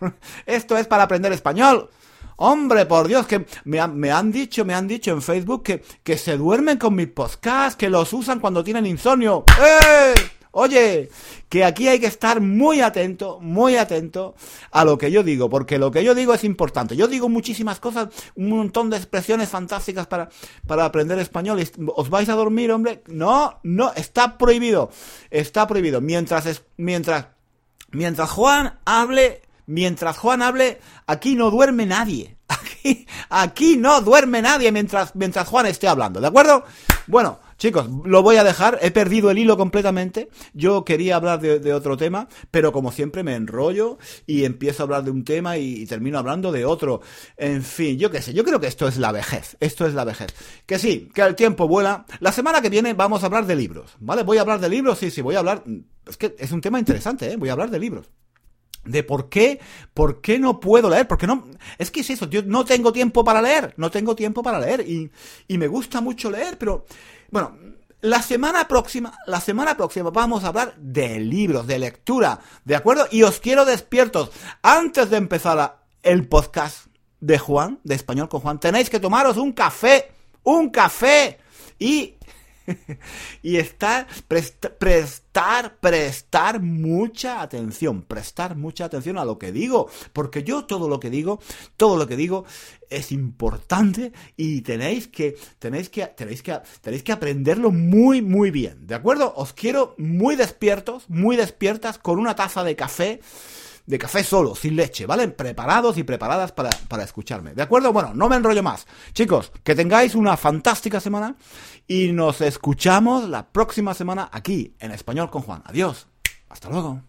esto 0.47 0.79
es 0.79 0.87
para 0.87 1.03
aprender 1.03 1.33
español. 1.33 1.91
Hombre, 2.45 2.87
por 2.87 3.07
Dios, 3.07 3.25
que 3.29 3.47
me, 3.67 3.87
me, 3.87 4.11
han 4.11 4.33
dicho, 4.33 4.65
me 4.65 4.75
han 4.75 4.89
dicho 4.89 5.13
en 5.13 5.23
Facebook 5.23 5.63
que, 5.63 5.85
que 6.03 6.19
se 6.19 6.37
duermen 6.37 6.77
con 6.77 6.93
mis 6.93 7.07
podcasts, 7.07 7.77
que 7.77 7.89
los 7.89 8.13
usan 8.13 8.41
cuando 8.41 8.65
tienen 8.65 8.85
insomnio. 8.85 9.45
¡Eh! 9.61 10.13
Oye, 10.51 11.09
que 11.49 11.65
aquí 11.65 11.87
hay 11.87 12.01
que 12.01 12.09
estar 12.09 12.41
muy 12.41 12.81
atento, 12.81 13.39
muy 13.41 13.77
atento 13.77 14.35
a 14.73 14.85
lo 14.85 14.99
que 14.99 15.13
yo 15.13 15.23
digo, 15.23 15.49
porque 15.49 15.79
lo 15.79 15.93
que 15.93 16.03
yo 16.03 16.17
digo 16.17 16.35
es 16.35 16.43
importante. 16.43 16.97
Yo 16.97 17.07
digo 17.07 17.29
muchísimas 17.29 17.79
cosas, 17.79 18.09
un 18.35 18.49
montón 18.49 18.91
de 18.91 18.97
expresiones 18.97 19.49
fantásticas 19.49 20.09
para, 20.09 20.29
para 20.67 20.85
aprender 20.85 21.21
español. 21.21 21.63
¿Os 21.95 22.11
vais 22.11 22.29
a 22.29 22.35
dormir, 22.35 22.73
hombre? 22.73 23.05
No, 23.07 23.61
no, 23.63 23.93
está 23.95 24.37
prohibido. 24.37 24.91
Está 25.31 25.69
prohibido. 25.69 26.01
Mientras, 26.01 26.65
mientras, 26.77 27.27
mientras 27.93 28.31
Juan 28.33 28.81
hable, 28.85 29.43
mientras 29.67 30.19
Juan 30.19 30.43
hable, 30.43 30.81
aquí 31.07 31.35
no 31.35 31.51
duerme 31.51 31.87
nadie. 31.87 32.37
Aquí, 32.53 33.07
aquí 33.31 33.77
no 33.77 34.03
duerme 34.03 34.43
nadie 34.43 34.73
mientras, 34.73 35.15
mientras 35.15 35.49
Juan 35.49 35.67
esté 35.67 35.89
hablando, 35.89 36.21
¿de 36.21 36.27
acuerdo? 36.27 36.65
Bueno, 37.07 37.39
Chicos, 37.63 37.89
lo 38.05 38.25
voy 38.25 38.39
a 38.39 38.43
dejar, 38.43 38.81
he 38.83 38.91
perdido 38.91 39.31
el 39.31 39.39
hilo 39.39 39.57
completamente. 39.57 40.29
Yo 40.53 40.85
quería 40.85 41.15
hablar 41.15 41.41
de, 41.41 41.73
otro 41.73 41.97
tema, 41.97 42.27
pero 42.51 42.73
como 42.73 42.91
siempre 42.91 43.23
me 43.23 43.37
enrollo 43.37 43.99
y 44.27 44.45
empiezo 44.45 44.83
a 44.83 44.87
hablar 44.87 45.05
de 45.05 45.13
un 45.13 45.23
tema 45.23 45.59
y, 45.59 45.75
y, 45.75 45.87
termino 45.87 46.19
hablando 46.19 46.51
de 46.51 46.65
otro. 46.65 47.03
En 47.37 47.63
fin, 47.63 47.97
yo 48.01 48.11
qué 48.11 48.21
sé, 48.21 48.35
yo 48.35 48.43
creo 48.43 48.59
que 48.59 48.67
esto 48.67 48.89
es 48.89 48.97
la 48.97 49.13
vejez, 49.13 49.57
esto 49.61 49.87
es 49.87 49.95
la 49.95 50.03
vejez. 50.03 50.35
Que 50.67 50.77
sí, 50.81 51.09
que 51.15 51.23
el 51.23 51.37
tiempo 51.37 51.69
vuela. 51.69 52.05
La 52.19 52.33
semana 52.33 52.61
que 52.61 52.69
viene 52.69 52.95
vamos 52.95 53.23
a 53.23 53.27
hablar 53.27 53.47
de 53.47 53.55
libros, 53.55 53.93
¿vale? 54.01 54.25
Voy 54.25 54.39
a 54.39 54.41
hablar 54.41 54.59
de 54.59 54.69
libros, 54.69 54.99
sí, 54.99 55.13
sí, 55.13 55.23
voy 55.23 55.37
a 55.37 55.39
hablar... 55.39 55.63
Es 56.05 56.17
que 56.17 56.35
es 56.37 56.51
un 56.51 56.61
tema 56.61 56.81
interesante, 56.81 57.31
¿eh? 57.31 57.37
Voy 57.37 57.51
a 57.51 57.53
hablar 57.53 57.71
de 57.71 57.79
libros 57.79 58.11
de 58.85 59.03
por 59.03 59.29
qué, 59.29 59.61
por 59.95 60.21
qué 60.21 60.39
no 60.39 60.61
puedo 60.61 60.91
leer, 60.91 61.07
porque 61.07 61.27
no, 61.27 61.45
es 61.79 61.91
que 61.91 62.01
es 62.01 62.11
eso, 62.11 62.29
yo 62.29 62.43
no 62.43 62.65
tengo 62.65 62.93
tiempo 62.93 63.25
para 63.25 63.41
leer, 63.41 63.75
no 63.77 63.91
tengo 63.91 64.17
tiempo 64.17 64.43
para 64.43 64.61
leer 64.61 64.81
y, 64.89 65.11
y 65.49 65.59
me 65.59 65.69
gusta 65.69 66.01
mucho 66.01 66.31
leer, 66.31 66.59
pero 66.59 66.85
bueno, 67.31 67.57
la 68.03 68.21
semana 68.21 68.67
próxima, 68.67 69.17
la 69.27 69.41
semana 69.41 69.77
próxima 69.77 70.11
vamos 70.11 70.43
a 70.43 70.49
hablar 70.49 70.75
de 70.77 71.21
libros, 71.21 71.67
de 71.69 71.79
lectura, 71.79 72.41
¿de 72.65 72.75
acuerdo? 72.75 73.07
Y 73.13 73.23
os 73.23 73.39
quiero 73.39 73.65
despiertos. 73.65 74.33
Antes 74.61 75.09
de 75.09 75.19
empezar 75.19 75.85
el 76.03 76.27
podcast 76.27 76.87
de 77.21 77.39
Juan, 77.39 77.79
de 77.85 77.95
Español 77.95 78.29
con 78.29 78.41
Juan, 78.41 78.59
tenéis 78.59 78.91
que 78.91 78.99
tomaros 78.99 79.37
un 79.37 79.53
café, 79.53 80.11
un 80.43 80.71
café 80.71 81.39
y 81.79 82.17
y 83.43 83.57
estar, 83.57 84.07
prest, 84.29 84.67
prestar, 84.79 85.79
prestar 85.79 86.61
mucha 86.61 87.43
atención, 87.43 88.03
prestar 88.03 88.57
mucha 88.57 88.85
atención 88.85 89.19
a 89.19 89.25
lo 89.25 89.39
que 89.39 89.53
digo, 89.53 89.89
porque 90.13 90.43
yo 90.43 90.65
todo 90.65 90.89
lo 90.89 91.01
que 91.01 91.11
digo, 91.11 91.41
todo 91.77 91.97
lo 91.97 92.07
que 92.07 92.17
digo 92.17 92.45
es 92.91 93.13
importante 93.13 94.13
y 94.37 94.61
tenéis 94.63 95.09
que, 95.09 95.37
tenéis 95.59 95.89
que, 95.89 96.07
tenéis 96.07 96.43
que, 96.43 96.61
tenéis 96.81 97.03
que 97.03 97.13
aprenderlo 97.13 97.71
muy, 97.71 98.23
muy 98.23 98.51
bien, 98.51 98.87
¿de 98.87 98.95
acuerdo? 98.95 99.33
Os 99.37 99.53
quiero 99.53 99.95
muy 99.99 100.37
despiertos, 100.37 101.09
muy 101.09 101.37
despiertas, 101.37 101.99
con 101.99 102.19
una 102.19 102.37
taza 102.37 102.65
de 102.65 102.77
café, 102.77 103.21
de 103.87 103.99
café 103.99 104.25
solo, 104.25 104.55
sin 104.55 104.77
leche, 104.77 105.07
¿vale? 105.07 105.29
Preparados 105.29 105.99
y 105.99 106.05
preparadas 106.05 106.53
para, 106.53 106.71
para 106.89 107.05
escucharme. 107.05 107.55
¿De 107.55 107.63
acuerdo? 107.63 107.93
Bueno, 107.93 108.13
no 108.15 108.29
me 108.29 108.37
enrollo 108.37 108.63
más. 108.63 108.87
Chicos, 109.13 109.53
que 109.65 109.75
tengáis 109.75 110.15
una 110.15 110.37
fantástica 110.37 111.01
semana 111.01 111.37
y 111.87 112.13
nos 112.13 112.41
escuchamos 112.41 113.29
la 113.29 113.49
próxima 113.49 113.95
semana 113.95 114.29
aquí 114.33 114.75
en 114.79 114.93
Español 114.93 115.31
con 115.31 115.43
Juan. 115.43 115.63
Adiós. 115.67 116.07
Hasta 116.49 116.69
luego. 116.69 117.03